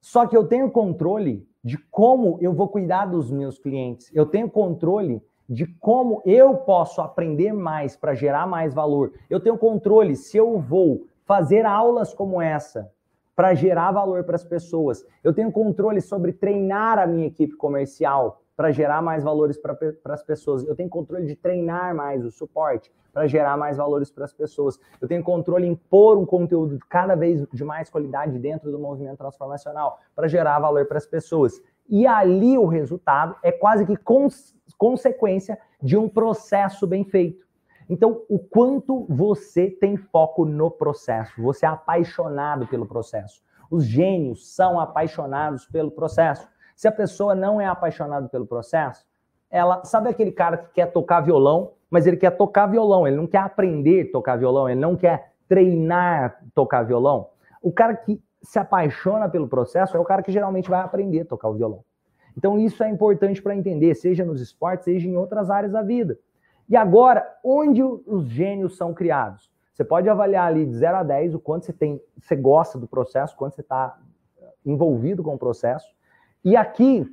[0.00, 4.14] Só que eu tenho controle de como eu vou cuidar dos meus clientes.
[4.14, 9.12] Eu tenho controle de como eu posso aprender mais para gerar mais valor.
[9.30, 12.90] Eu tenho controle se eu vou fazer aulas como essa
[13.38, 15.06] para gerar valor para as pessoas.
[15.22, 20.24] Eu tenho controle sobre treinar a minha equipe comercial para gerar mais valores para as
[20.24, 20.66] pessoas.
[20.66, 24.76] Eu tenho controle de treinar mais o suporte para gerar mais valores para as pessoas.
[25.00, 29.18] Eu tenho controle em pôr um conteúdo cada vez de mais qualidade dentro do movimento
[29.18, 31.62] transformacional para gerar valor para as pessoas.
[31.88, 37.46] E ali o resultado é quase que cons consequência de um processo bem feito.
[37.88, 43.42] Então, o quanto você tem foco no processo, você é apaixonado pelo processo.
[43.70, 46.46] Os gênios são apaixonados pelo processo.
[46.76, 49.06] Se a pessoa não é apaixonada pelo processo,
[49.50, 53.26] ela sabe aquele cara que quer tocar violão, mas ele quer tocar violão, ele não
[53.26, 57.28] quer aprender a tocar violão, ele não quer treinar tocar violão.
[57.62, 61.24] O cara que se apaixona pelo processo é o cara que geralmente vai aprender a
[61.24, 61.82] tocar o violão.
[62.36, 66.18] Então isso é importante para entender, seja nos esportes, seja em outras áreas da vida.
[66.68, 69.50] E agora, onde os gênios são criados?
[69.72, 72.86] Você pode avaliar ali de 0 a 10 o quanto você tem, você gosta do
[72.86, 73.98] processo, quanto você está
[74.66, 75.86] envolvido com o processo.
[76.44, 77.06] E aqui,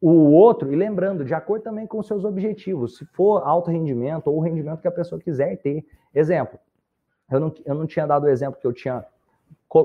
[0.00, 4.36] o outro, e lembrando, de acordo também com seus objetivos, se for alto rendimento ou
[4.36, 5.84] o rendimento que a pessoa quiser ter.
[6.14, 6.58] Exemplo,
[7.30, 9.04] eu não, eu não tinha dado o exemplo que eu tinha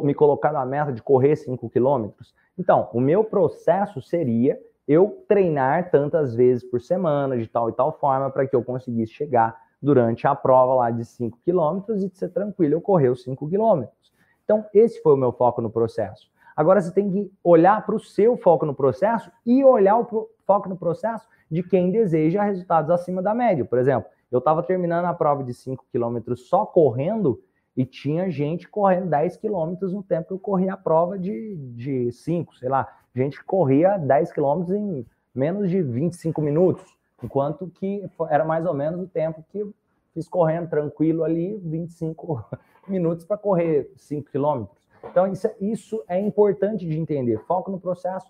[0.03, 2.33] me colocado a meta de correr 5 quilômetros.
[2.57, 4.59] Então, o meu processo seria
[4.89, 9.13] eu treinar tantas vezes por semana, de tal e tal forma, para que eu conseguisse
[9.13, 13.21] chegar durante a prova lá de 5 quilômetros e de ser tranquilo eu correr os
[13.21, 14.11] 5 quilômetros.
[14.43, 16.31] Então, esse foi o meu foco no processo.
[16.55, 20.67] Agora você tem que olhar para o seu foco no processo e olhar o foco
[20.67, 23.63] no processo de quem deseja resultados acima da média.
[23.63, 27.39] Por exemplo, eu estava terminando a prova de 5 km só correndo
[27.79, 32.11] e tinha gente correndo 10 km no tempo que eu corria a prova de, de
[32.11, 32.85] 5, sei lá.
[33.15, 36.83] Gente que corria 10 km em menos de 25 minutos,
[37.23, 39.73] enquanto que era mais ou menos o tempo que eu
[40.13, 42.49] fiz correndo tranquilo ali, 25
[42.85, 44.77] minutos para correr 5 quilômetros.
[45.09, 47.39] Então, isso, é, isso é importante de entender.
[47.45, 48.29] Foco no processo.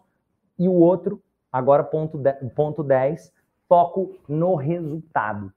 [0.60, 1.20] E o outro,
[1.52, 2.22] agora ponto,
[2.56, 3.34] ponto 10,
[3.68, 5.52] foco no resultado.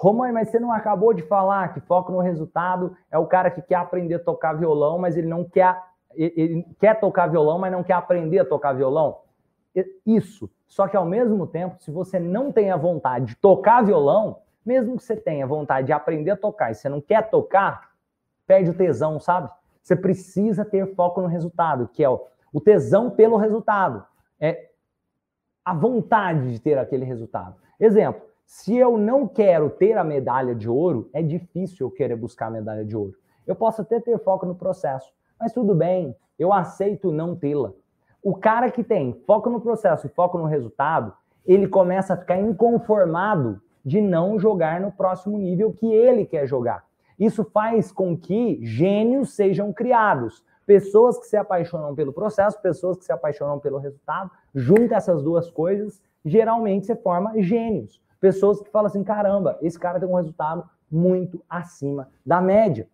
[0.00, 3.60] Romani, mas você não acabou de falar que foco no resultado é o cara que
[3.60, 5.78] quer aprender a tocar violão, mas ele não quer,
[6.14, 9.18] ele quer tocar violão, mas não quer aprender a tocar violão?
[10.06, 10.50] Isso.
[10.66, 14.96] Só que ao mesmo tempo, se você não tem a vontade de tocar violão, mesmo
[14.96, 17.90] que você tenha vontade de aprender a tocar e você não quer tocar,
[18.46, 19.50] perde o tesão, sabe?
[19.82, 24.02] Você precisa ter foco no resultado, que é o, o tesão pelo resultado.
[24.40, 24.70] É
[25.62, 27.56] a vontade de ter aquele resultado.
[27.78, 32.48] Exemplo, se eu não quero ter a medalha de ouro, é difícil eu querer buscar
[32.48, 33.14] a medalha de ouro.
[33.46, 37.72] Eu posso até ter foco no processo, mas tudo bem, eu aceito não tê-la.
[38.20, 41.12] O cara que tem foco no processo e foco no resultado,
[41.46, 46.84] ele começa a ficar inconformado de não jogar no próximo nível que ele quer jogar.
[47.16, 50.44] Isso faz com que gênios sejam criados.
[50.66, 55.52] Pessoas que se apaixonam pelo processo, pessoas que se apaixonam pelo resultado, junta essas duas
[55.52, 58.02] coisas, geralmente você forma gênios.
[58.20, 62.88] Pessoas que falam assim: caramba, esse cara tem um resultado muito acima da média.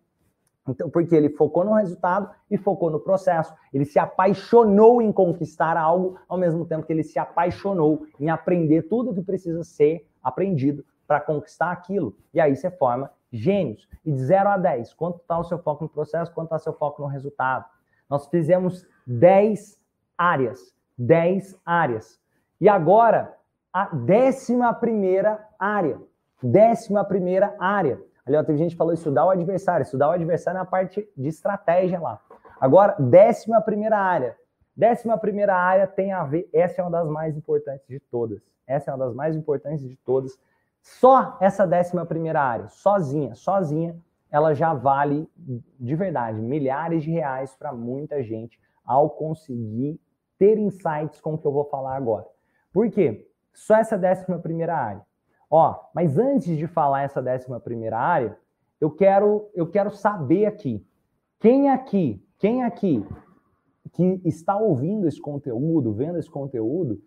[0.67, 3.53] Então, porque ele focou no resultado e focou no processo.
[3.73, 8.83] Ele se apaixonou em conquistar algo, ao mesmo tempo que ele se apaixonou em aprender
[8.83, 12.15] tudo o que precisa ser aprendido para conquistar aquilo.
[12.33, 13.87] E aí você forma gênios.
[14.05, 16.59] E de 0 a 10, quanto está o seu foco no processo, quanto está o
[16.59, 17.65] seu foco no resultado?
[18.09, 19.79] Nós fizemos 10
[20.17, 20.73] áreas.
[20.97, 22.19] 10 áreas.
[22.59, 23.36] E agora,
[23.77, 26.01] a décima primeira área.
[26.41, 28.01] Décima primeira área.
[28.25, 29.83] Ali, ó, teve gente que falou estudar o adversário.
[29.83, 32.19] Estudar o adversário na parte de estratégia lá.
[32.59, 34.35] Agora, décima primeira área.
[34.75, 38.41] Décima primeira área tem a ver, essa é uma das mais importantes de todas.
[38.65, 40.39] Essa é uma das mais importantes de todas.
[40.81, 43.95] Só essa décima primeira área, sozinha, sozinha,
[44.31, 45.29] ela já vale
[45.79, 49.99] de verdade milhares de reais para muita gente ao conseguir
[50.37, 52.25] ter insights com o que eu vou falar agora.
[52.73, 53.27] Por quê?
[53.57, 55.01] Só essa décima primeira área.
[55.49, 58.37] Ó, mas antes de falar essa décima primeira área,
[58.79, 60.85] eu quero eu quero saber aqui
[61.39, 63.03] quem aqui, quem aqui
[63.93, 67.01] que está ouvindo esse conteúdo, vendo esse conteúdo,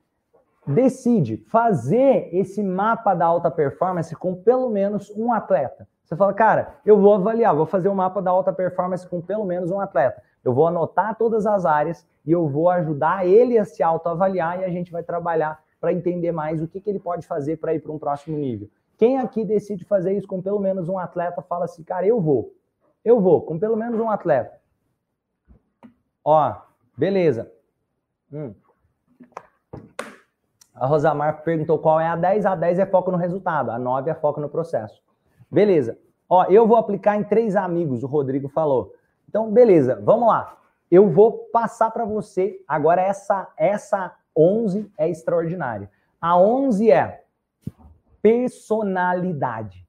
[0.67, 5.87] decide fazer esse mapa da alta performance com pelo menos um atleta.
[6.05, 9.45] Você fala, cara, eu vou avaliar, vou fazer um mapa da alta performance com pelo
[9.45, 10.21] menos um atleta.
[10.43, 14.65] Eu vou anotar todas as áreas e eu vou ajudar ele a se autoavaliar e
[14.65, 17.81] a gente vai trabalhar para entender mais o que, que ele pode fazer para ir
[17.81, 18.69] para um próximo nível.
[18.99, 22.55] Quem aqui decide fazer isso com pelo menos um atleta, fala assim, cara, eu vou.
[23.03, 24.61] Eu vou, com pelo menos um atleta.
[26.23, 26.55] Ó,
[26.97, 27.51] beleza.
[28.31, 28.55] Hum.
[30.75, 32.45] A Rosamar perguntou qual é a 10.
[32.45, 35.03] A 10 é foco no resultado, a 9 é foco no processo.
[35.51, 35.99] Beleza.
[36.29, 38.93] Ó, eu vou aplicar em três amigos, o Rodrigo falou.
[39.29, 40.57] Então, beleza, vamos lá.
[40.91, 45.91] Eu vou passar para você agora essa essa 11 é extraordinária.
[46.21, 47.25] A 11 é
[48.23, 49.87] personalidade.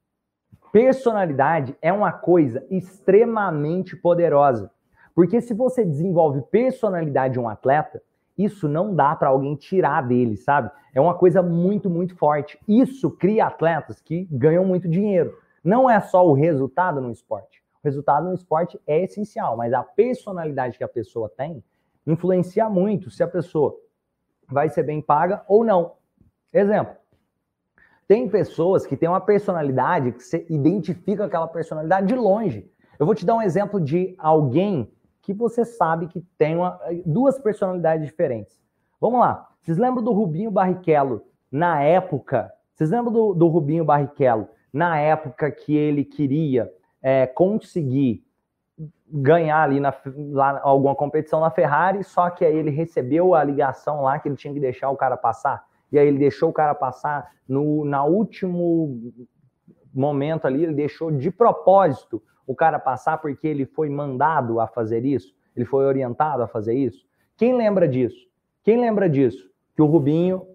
[0.72, 4.72] Personalidade é uma coisa extremamente poderosa.
[5.14, 8.02] Porque se você desenvolve personalidade de um atleta,
[8.38, 10.72] isso não dá para alguém tirar dele, sabe?
[10.94, 12.58] É uma coisa muito, muito forte.
[12.68, 15.38] Isso cria atletas que ganham muito dinheiro.
[15.64, 17.62] Não é só o resultado no esporte.
[17.84, 21.64] O resultado no esporte é essencial, mas a personalidade que a pessoa tem
[22.08, 23.76] influencia muito se a pessoa
[24.54, 25.94] vai ser bem paga ou não.
[26.54, 26.96] Exemplo.
[28.08, 32.70] Tem pessoas que têm uma personalidade que você identifica aquela personalidade de longe.
[33.00, 34.92] Eu vou te dar um exemplo de alguém
[35.22, 38.60] que você sabe que tem uma, duas personalidades diferentes.
[39.00, 39.48] Vamos lá.
[39.62, 42.52] Vocês lembram do Rubinho Barrichello na época?
[42.74, 46.72] Vocês lembram do, do Rubinho Barrichello na época que ele queria
[47.02, 48.26] é, conseguir
[49.08, 49.94] ganhar ali na,
[50.32, 54.36] lá, alguma competição na Ferrari, só que aí ele recebeu a ligação lá que ele
[54.36, 55.64] tinha que deixar o cara passar.
[55.92, 59.14] E aí ele deixou o cara passar no na último
[59.94, 65.06] momento ali, ele deixou de propósito o cara passar porque ele foi mandado a fazer
[65.06, 65.36] isso?
[65.56, 67.06] Ele foi orientado a fazer isso?
[67.36, 68.28] Quem lembra disso?
[68.64, 69.50] Quem lembra disso?
[69.76, 70.48] Que o Rubinho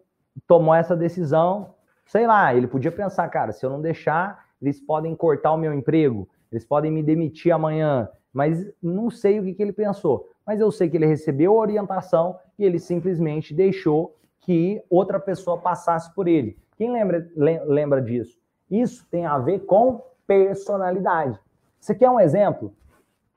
[0.46, 1.74] tomou essa decisão,
[2.04, 5.72] sei lá, ele podia pensar, cara, se eu não deixar, eles podem cortar o meu
[5.72, 10.28] emprego, eles podem me demitir amanhã, mas não sei o que, que ele pensou.
[10.46, 15.58] Mas eu sei que ele recebeu a orientação e ele simplesmente deixou que outra pessoa
[15.58, 16.56] passasse por ele.
[16.76, 18.38] Quem lembra, lembra disso?
[18.70, 21.38] Isso tem a ver com personalidade.
[21.80, 22.74] Você quer um exemplo?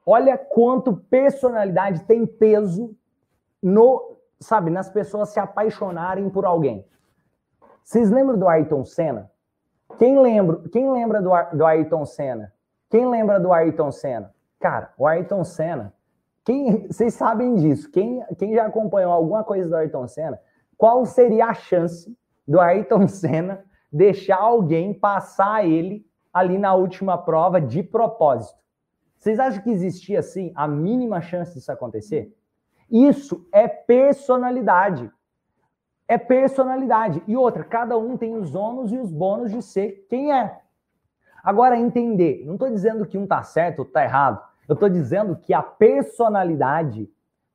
[0.05, 2.95] Olha quanto personalidade tem peso
[3.62, 6.86] no, sabe, nas pessoas se apaixonarem por alguém.
[7.84, 9.32] Vocês lembram do Ayrton Senna?
[9.97, 12.53] Quem lembra, quem lembra do, do Ayrton Senna?
[12.90, 14.34] Quem lembra do Ayrton Senna?
[14.60, 15.94] Cara, o Ayrton Senna,
[16.44, 17.90] quem, vocês sabem disso.
[17.92, 20.40] Quem, quem já acompanhou alguma coisa do Ayrton Senna,
[20.78, 22.18] qual seria a chance
[22.48, 28.60] do Ayrton Senna deixar alguém passar ele ali na última prova de propósito.
[29.18, 32.34] Vocês acham que existia, assim, a mínima chance disso acontecer?
[32.90, 35.12] Isso é personalidade.
[36.08, 37.22] É personalidade.
[37.28, 40.60] E outra, cada um tem os ônus e os bônus de ser quem é.
[41.44, 42.44] Agora, entender.
[42.46, 44.42] Não estou dizendo que um está certo ou está errado.
[44.68, 47.10] Eu estou dizendo que a personalidade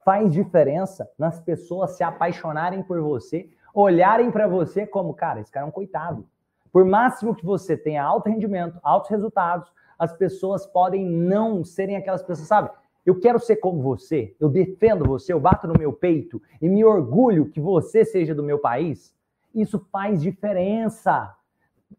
[0.05, 5.67] faz diferença nas pessoas se apaixonarem por você, olharem para você como, cara, esse cara
[5.67, 6.27] é um coitado.
[6.73, 12.23] Por máximo que você tenha alto rendimento, altos resultados, as pessoas podem não serem aquelas
[12.23, 12.71] pessoas, sabe?
[13.07, 16.85] Eu quero ser como você, eu defendo você, eu bato no meu peito e me
[16.85, 19.15] orgulho que você seja do meu país.
[19.55, 21.35] Isso faz diferença.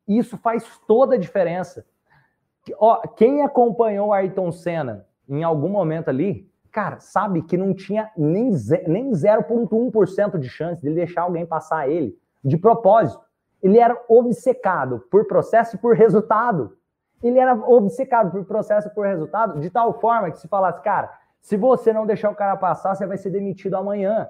[0.08, 1.86] Isso faz toda a diferença.
[2.78, 8.52] Ó, quem acompanhou Ayrton Senna em algum momento ali, cara, sabe que não tinha nem,
[8.88, 13.26] nem 0,1% de chance de deixar alguém passar ele de propósito
[13.66, 16.78] ele era obcecado por processo e por resultado.
[17.24, 21.12] Ele era obcecado por processo e por resultado, de tal forma que se falasse, cara,
[21.42, 24.30] se você não deixar o cara passar, você vai ser demitido amanhã.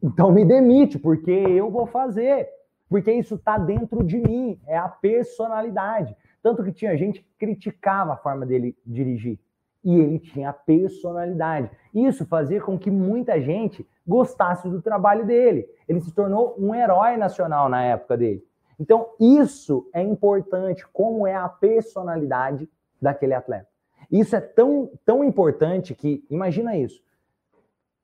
[0.00, 2.48] Então me demite, porque eu vou fazer.
[2.90, 6.14] Porque isso está dentro de mim, é a personalidade.
[6.42, 9.38] Tanto que tinha gente que criticava a forma dele dirigir.
[9.84, 11.70] E ele tinha personalidade.
[11.94, 15.68] Isso fazia com que muita gente gostasse do trabalho dele.
[15.88, 18.44] Ele se tornou um herói nacional na época dele.
[18.78, 22.68] Então, isso é importante, como é a personalidade
[23.00, 23.68] daquele atleta.
[24.10, 27.00] Isso é tão, tão importante que, imagina isso,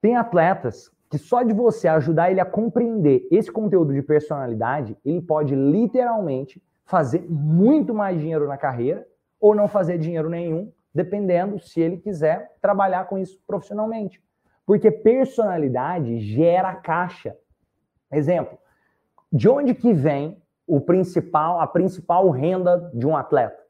[0.01, 5.21] tem atletas que só de você ajudar ele a compreender esse conteúdo de personalidade, ele
[5.21, 9.07] pode literalmente fazer muito mais dinheiro na carreira
[9.41, 14.23] ou não fazer dinheiro nenhum, dependendo se ele quiser trabalhar com isso profissionalmente.
[14.65, 17.37] Porque personalidade gera caixa.
[18.11, 18.59] Exemplo,
[19.33, 23.63] de onde que vem o principal, a principal renda de um atleta?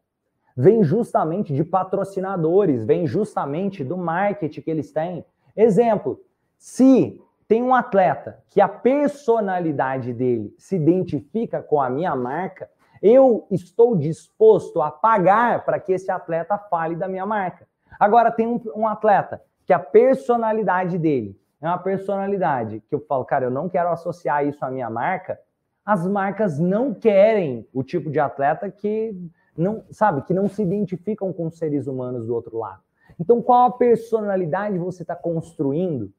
[0.56, 5.24] Vem justamente de patrocinadores, vem justamente do marketing que eles têm.
[5.54, 6.18] Exemplo,
[6.56, 12.68] se tem um atleta que a personalidade dele se identifica com a minha marca,
[13.02, 17.66] eu estou disposto a pagar para que esse atleta fale da minha marca.
[18.00, 23.24] Agora, tem um, um, atleta que a personalidade dele é uma personalidade que eu falo,
[23.24, 25.38] cara, eu não quero associar isso à minha marca.
[25.84, 29.14] As marcas não querem o tipo de atleta que
[29.56, 32.82] não, sabe, que não se identificam com seres humanos do outro lado.
[33.18, 36.12] Então, qual a personalidade você está construindo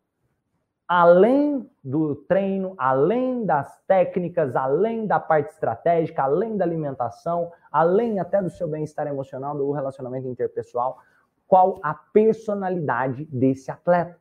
[0.87, 8.41] além do treino, além das técnicas, além da parte estratégica, além da alimentação, além até
[8.41, 10.97] do seu bem-estar emocional, do relacionamento interpessoal,
[11.45, 14.17] qual a personalidade desse atleta.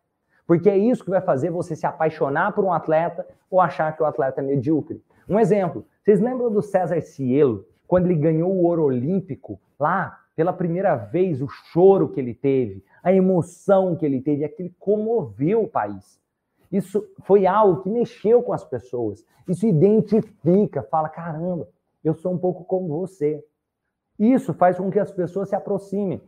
[0.47, 4.03] Porque é isso que vai fazer você se apaixonar por um atleta ou achar que
[4.03, 5.03] o atleta é medíocre.
[5.29, 10.53] Um exemplo, vocês lembram do César Cielo, quando ele ganhou o ouro olímpico lá, pela
[10.53, 15.69] primeira vez, o choro que ele teve, a emoção que ele teve, aquilo comoveu o
[15.69, 16.21] país.
[16.71, 19.25] Isso foi algo que mexeu com as pessoas.
[19.49, 21.69] Isso identifica, fala: caramba,
[22.03, 23.45] eu sou um pouco como você.
[24.19, 26.21] Isso faz com que as pessoas se aproximem.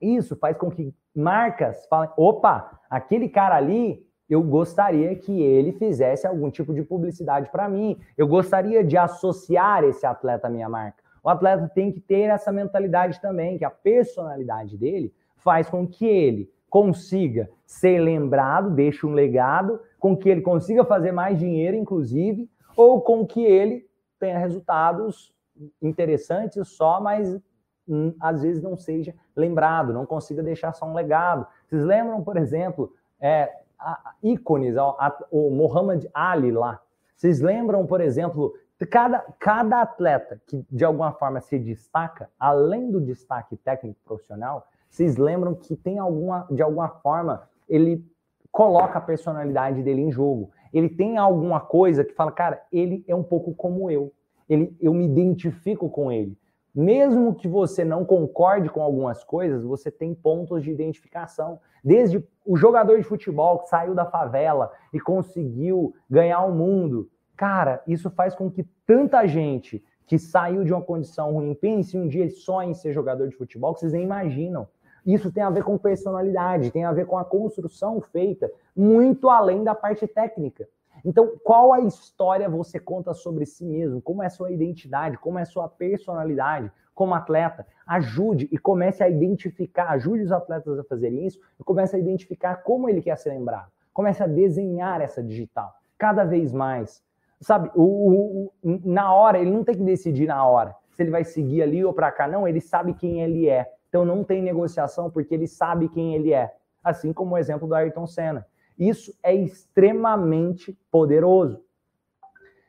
[0.00, 6.26] Isso faz com que marcas falem: opa, aquele cara ali, eu gostaria que ele fizesse
[6.26, 7.98] algum tipo de publicidade para mim.
[8.16, 11.02] Eu gostaria de associar esse atleta à minha marca.
[11.22, 16.06] O atleta tem que ter essa mentalidade também, que a personalidade dele faz com que
[16.06, 22.50] ele consiga ser lembrado, deixe um legado, com que ele consiga fazer mais dinheiro, inclusive,
[22.76, 25.32] ou com que ele tenha resultados
[25.80, 27.40] interessantes só, mas
[27.88, 31.46] hum, às vezes não seja lembrado, não consiga deixar só um legado.
[31.68, 36.80] Vocês lembram, por exemplo, é, a, ícones, a, a, o Muhammad Ali lá.
[37.14, 38.52] Vocês lembram, por exemplo,
[38.90, 45.16] cada, cada atleta que de alguma forma se destaca, além do destaque técnico profissional, vocês
[45.16, 48.06] lembram que tem alguma, de alguma forma, ele
[48.52, 50.52] coloca a personalidade dele em jogo.
[50.72, 54.12] Ele tem alguma coisa que fala, cara, ele é um pouco como eu.
[54.48, 56.38] Ele, eu me identifico com ele.
[56.72, 61.58] Mesmo que você não concorde com algumas coisas, você tem pontos de identificação.
[61.82, 67.10] Desde o jogador de futebol que saiu da favela e conseguiu ganhar o mundo.
[67.36, 72.06] Cara, isso faz com que tanta gente que saiu de uma condição ruim pense um
[72.06, 74.68] dia só em ser jogador de futebol, que vocês nem imaginam.
[75.04, 79.62] Isso tem a ver com personalidade, tem a ver com a construção feita muito além
[79.62, 80.66] da parte técnica.
[81.04, 84.00] Então, qual a história você conta sobre si mesmo?
[84.00, 85.18] Como é a sua identidade?
[85.18, 87.66] Como é a sua personalidade como atleta?
[87.86, 92.62] Ajude e comece a identificar, ajude os atletas a fazerem isso e comece a identificar
[92.62, 93.70] como ele quer ser lembrado.
[93.92, 97.02] Comece a desenhar essa digital cada vez mais.
[97.40, 101.10] Sabe, o, o, o, na hora, ele não tem que decidir na hora se ele
[101.10, 103.68] vai seguir ali ou para cá, não, ele sabe quem ele é.
[103.94, 106.52] Então não tem negociação porque ele sabe quem ele é.
[106.82, 108.44] Assim como o exemplo do Ayrton Senna.
[108.76, 111.62] Isso é extremamente poderoso.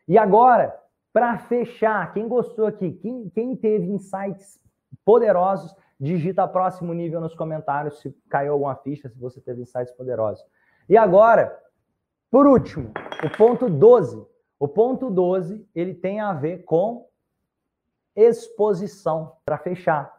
[0.07, 0.80] E agora,
[1.11, 4.59] para fechar, quem gostou aqui, quem, quem teve insights
[5.03, 10.45] poderosos, digita próximo nível nos comentários se caiu alguma ficha, se você teve insights poderosos.
[10.88, 11.59] E agora,
[12.30, 12.91] por último,
[13.23, 14.23] o ponto 12.
[14.59, 17.09] O ponto 12, ele tem a ver com
[18.15, 20.14] exposição, para fechar.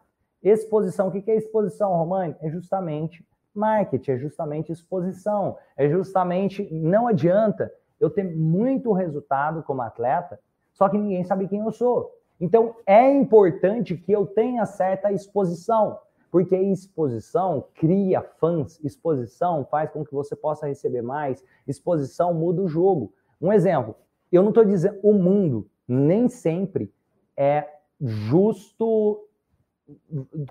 [0.48, 2.36] Exposição, o que é exposição, Romani?
[2.40, 9.82] É justamente marketing, é justamente exposição, é justamente, não adianta eu ter muito resultado como
[9.82, 10.38] atleta,
[10.72, 12.14] só que ninguém sabe quem eu sou.
[12.40, 15.98] Então, é importante que eu tenha certa exposição,
[16.30, 22.68] porque exposição cria fãs, exposição faz com que você possa receber mais, exposição muda o
[22.68, 23.12] jogo.
[23.42, 23.96] Um exemplo,
[24.30, 26.94] eu não estou dizendo, o mundo nem sempre
[27.36, 27.66] é
[28.00, 29.25] justo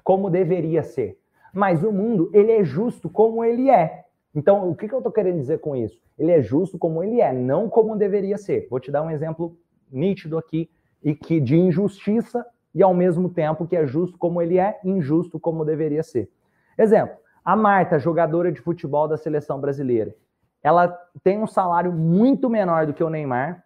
[0.04, 1.18] como deveria ser.
[1.54, 4.06] Mas o mundo, ele é justo como ele é.
[4.34, 6.02] Então, o que, que eu estou querendo dizer com isso?
[6.18, 8.68] Ele é justo como ele é, não como deveria ser.
[8.70, 9.58] Vou te dar um exemplo
[9.90, 10.70] nítido aqui
[11.02, 15.40] e que de injustiça e ao mesmo tempo que é justo como ele é, injusto
[15.40, 16.30] como deveria ser.
[16.78, 20.14] Exemplo: a Marta, jogadora de futebol da seleção brasileira,
[20.62, 20.88] ela
[21.24, 23.64] tem um salário muito menor do que o Neymar,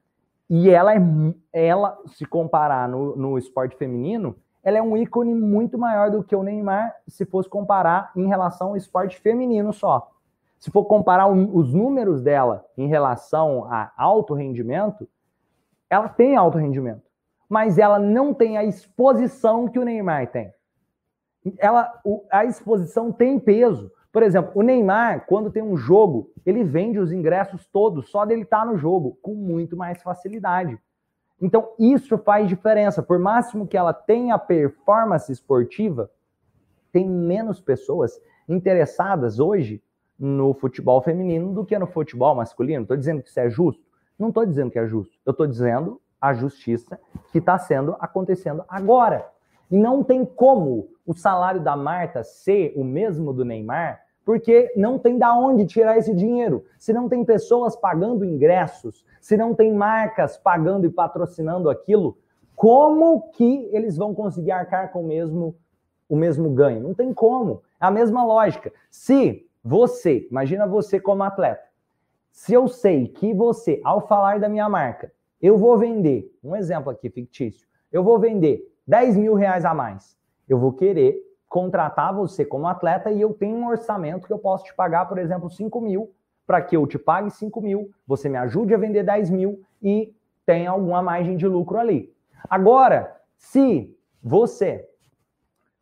[0.49, 0.99] e ela é,
[1.51, 6.35] ela, se comparar no, no esporte feminino, ela é um ícone muito maior do que
[6.35, 10.11] o Neymar se fosse comparar em relação ao esporte feminino só.
[10.59, 15.07] Se for comparar os números dela em relação a alto rendimento,
[15.89, 17.03] ela tem alto rendimento,
[17.47, 20.53] mas ela não tem a exposição que o Neymar tem.
[21.57, 21.91] Ela,
[22.29, 23.89] a exposição tem peso.
[24.11, 28.41] Por exemplo, o Neymar, quando tem um jogo, ele vende os ingressos todos só dele
[28.41, 30.77] estar tá no jogo, com muito mais facilidade.
[31.41, 33.01] Então, isso faz diferença.
[33.01, 36.11] Por máximo que ela tenha performance esportiva,
[36.91, 39.81] tem menos pessoas interessadas hoje
[40.17, 42.81] no futebol feminino do que no futebol masculino.
[42.81, 43.81] Estou dizendo que isso é justo?
[44.17, 45.17] Não estou dizendo que é justo.
[45.25, 46.99] Eu estou dizendo a justiça
[47.31, 49.25] que está sendo acontecendo agora.
[49.71, 54.99] E não tem como o salário da Marta ser o mesmo do Neymar, porque não
[54.99, 56.63] tem da onde tirar esse dinheiro.
[56.77, 62.15] Se não tem pessoas pagando ingressos, se não tem marcas pagando e patrocinando aquilo,
[62.55, 65.55] como que eles vão conseguir arcar com o mesmo
[66.07, 66.79] o mesmo ganho?
[66.79, 67.63] Não tem como.
[67.81, 68.71] É a mesma lógica.
[68.91, 71.63] Se você, imagina você como atleta.
[72.31, 75.11] Se eu sei que você, ao falar da minha marca,
[75.41, 80.15] eu vou vender, um exemplo aqui fictício, eu vou vender 10 mil reais a mais,
[80.47, 81.19] eu vou querer
[81.49, 85.17] contratar você como atleta e eu tenho um orçamento que eu posso te pagar, por
[85.17, 86.13] exemplo, 5 mil,
[86.47, 90.15] para que eu te pague 5 mil, você me ajude a vender 10 mil e
[90.45, 92.13] tenha alguma margem de lucro ali.
[92.49, 93.93] Agora, se
[94.23, 94.87] você,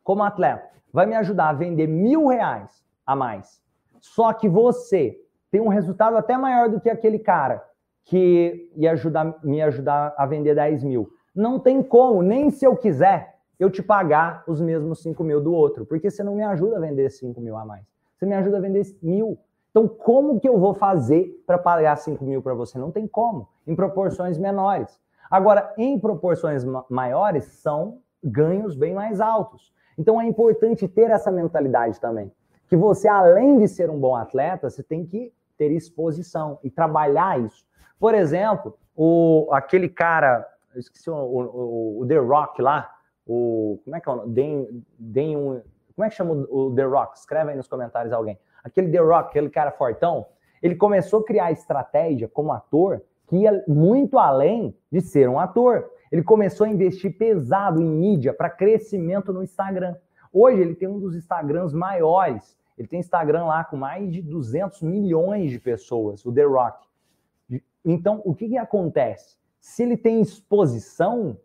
[0.02, 3.62] como atleta, vai me ajudar a vender mil reais a mais
[4.00, 5.18] só que você
[5.50, 7.64] tem um resultado até maior do que aquele cara
[8.04, 11.10] que ia ajudar, me ajudar a vender 10 mil.
[11.34, 15.52] Não tem como, nem se eu quiser, eu te pagar os mesmos 5 mil do
[15.52, 17.84] outro, porque você não me ajuda a vender 5 mil a mais.
[18.16, 19.38] Você me ajuda a vender mil.
[19.70, 22.78] Então, como que eu vou fazer para pagar 5 mil para você?
[22.78, 25.00] Não tem como, em proporções menores.
[25.30, 29.72] Agora, em proporções maiores, são ganhos bem mais altos.
[29.96, 32.32] Então, é importante ter essa mentalidade também
[32.68, 37.40] que você, além de ser um bom atleta, você tem que ter exposição e trabalhar
[37.40, 37.66] isso.
[37.98, 42.94] Por exemplo, o, aquele cara, eu esqueci o, o, o, The Rock lá,
[43.28, 44.34] o, como é que é o nome?
[44.98, 45.60] Den, um,
[45.94, 47.18] como é que chama o The Rock?
[47.18, 48.38] Escreve aí nos comentários alguém.
[48.64, 50.26] Aquele The Rock, aquele cara fortão,
[50.62, 55.90] ele começou a criar estratégia como ator que ia muito além de ser um ator.
[56.10, 59.94] Ele começou a investir pesado em mídia para crescimento no Instagram.
[60.32, 62.56] Hoje ele tem um dos Instagrams maiores.
[62.78, 66.86] Ele tem Instagram lá com mais de 200 milhões de pessoas, o The Rock.
[67.84, 69.36] Então, o que, que acontece?
[69.60, 71.36] Se ele tem exposição,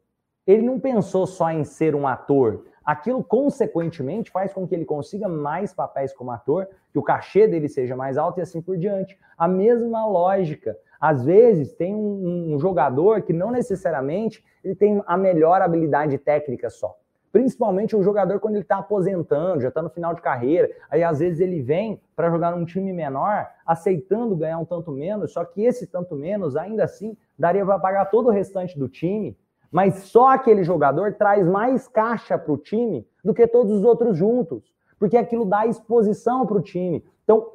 [0.46, 2.66] ele não pensou só em ser um ator.
[2.86, 7.70] Aquilo, consequentemente, faz com que ele consiga mais papéis como ator, que o cachê dele
[7.70, 9.18] seja mais alto e assim por diante.
[9.38, 10.78] A mesma lógica.
[11.00, 16.70] Às vezes, tem um, um jogador que não necessariamente ele tem a melhor habilidade técnica
[16.70, 16.98] só.
[17.32, 20.70] Principalmente o jogador quando ele está aposentando, já está no final de carreira.
[20.90, 25.34] Aí às vezes ele vem para jogar num time menor, aceitando ganhar um tanto menos,
[25.34, 29.36] só que esse tanto menos ainda assim daria para pagar todo o restante do time.
[29.74, 34.16] Mas só aquele jogador traz mais caixa para o time do que todos os outros
[34.16, 37.04] juntos, porque aquilo dá exposição para o time.
[37.24, 37.48] Então,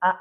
[0.00, 0.20] a,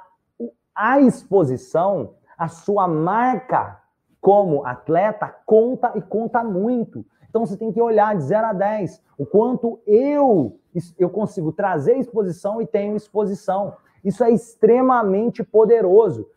[0.75, 3.81] a exposição, a sua marca
[4.21, 7.03] como atleta conta e conta muito.
[7.27, 10.55] Então você tem que olhar de 0 a 10 o quanto eu
[10.99, 13.75] eu consigo trazer exposição e tenho exposição.
[14.03, 16.27] Isso é extremamente poderoso,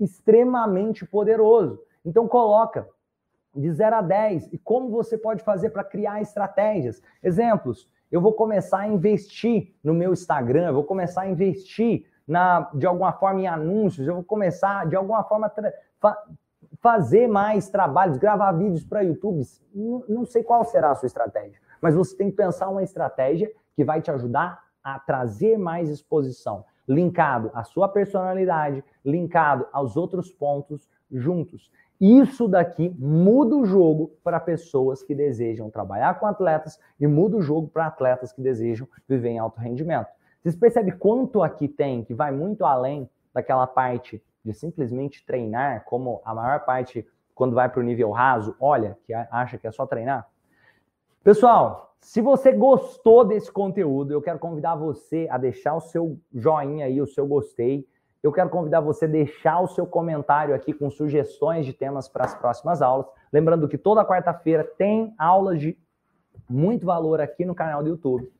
[0.00, 1.78] extremamente poderoso.
[2.04, 2.88] Então coloca
[3.54, 7.02] de 0 a 10 e como você pode fazer para criar estratégias.
[7.22, 12.70] Exemplos, eu vou começar a investir no meu Instagram, eu vou começar a investir na,
[12.74, 15.52] de alguma forma em anúncios, eu vou começar de alguma forma
[16.80, 19.42] fazer mais trabalhos, gravar vídeos para YouTube,
[19.74, 23.50] não, não sei qual será a sua estratégia, mas você tem que pensar uma estratégia
[23.74, 30.30] que vai te ajudar a trazer mais exposição, linkado à sua personalidade, linkado aos outros
[30.30, 31.70] pontos juntos.
[32.02, 37.40] Isso daqui muda o jogo para pessoas que desejam trabalhar com atletas e muda o
[37.40, 40.08] jogo para atletas que desejam viver em alto rendimento.
[40.42, 46.20] Vocês percebem quanto aqui tem que vai muito além daquela parte de simplesmente treinar, como
[46.24, 47.06] a maior parte,
[47.36, 50.28] quando vai para o nível raso, olha, que acha que é só treinar.
[51.22, 56.86] Pessoal, se você gostou desse conteúdo, eu quero convidar você a deixar o seu joinha
[56.86, 57.86] aí, o seu gostei.
[58.22, 62.24] Eu quero convidar você a deixar o seu comentário aqui com sugestões de temas para
[62.24, 63.06] as próximas aulas.
[63.32, 65.76] Lembrando que toda quarta-feira tem aulas de
[66.48, 68.32] muito valor aqui no canal do YouTube.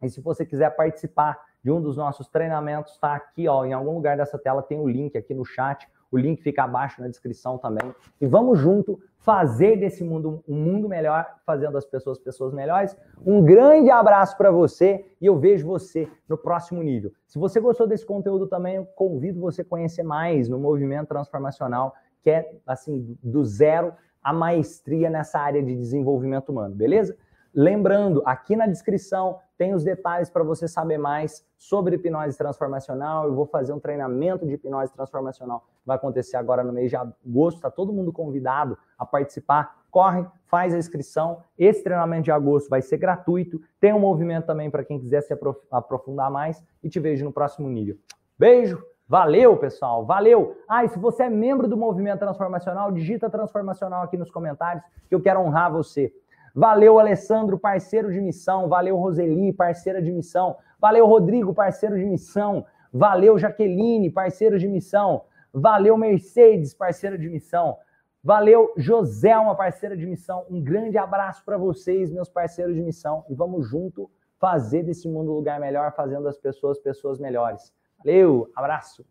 [0.00, 3.94] E se você quiser participar de um dos nossos treinamentos, está aqui, ó, em algum
[3.94, 7.08] lugar dessa tela tem o um link aqui no chat, O link fica abaixo na
[7.08, 7.94] descrição também.
[8.20, 12.96] E vamos junto fazer desse mundo um mundo melhor, fazendo as pessoas pessoas melhores.
[13.24, 17.12] Um grande abraço para você e eu vejo você no próximo nível.
[17.26, 21.94] Se você gostou desse conteúdo também, eu convido você a conhecer mais no movimento transformacional,
[22.22, 23.92] que é assim do zero
[24.22, 27.16] à maestria nessa área de desenvolvimento humano, beleza?
[27.52, 33.26] Lembrando, aqui na descrição tem os detalhes para você saber mais sobre hipnose transformacional.
[33.26, 35.66] Eu vou fazer um treinamento de hipnose transformacional.
[35.90, 37.56] Vai acontecer agora no mês de agosto.
[37.56, 39.80] Está todo mundo convidado a participar.
[39.90, 41.38] Corre, faz a inscrição.
[41.58, 43.60] Esse treinamento de agosto vai ser gratuito.
[43.80, 45.36] Tem um movimento também para quem quiser se
[45.68, 46.62] aprofundar mais.
[46.80, 47.96] E te vejo no próximo nível.
[48.38, 48.80] Beijo!
[49.08, 50.06] Valeu, pessoal.
[50.06, 50.56] Valeu.
[50.68, 55.14] Ah, e se você é membro do Movimento Transformacional, digita Transformacional aqui nos comentários, que
[55.16, 56.14] eu quero honrar você.
[56.54, 58.68] Valeu, Alessandro, parceiro de missão.
[58.68, 60.56] Valeu, Roseli, parceira de missão.
[60.80, 62.64] Valeu, Rodrigo, parceiro de missão.
[62.92, 65.22] Valeu, Jaqueline, parceiro de missão.
[65.52, 67.76] Valeu, Mercedes, parceira de missão.
[68.22, 70.44] Valeu, José, uma parceira de missão.
[70.50, 73.24] Um grande abraço para vocês, meus parceiros de missão.
[73.28, 77.72] E vamos junto fazer desse mundo um lugar melhor, fazendo as pessoas pessoas melhores.
[77.98, 79.04] Valeu, abraço.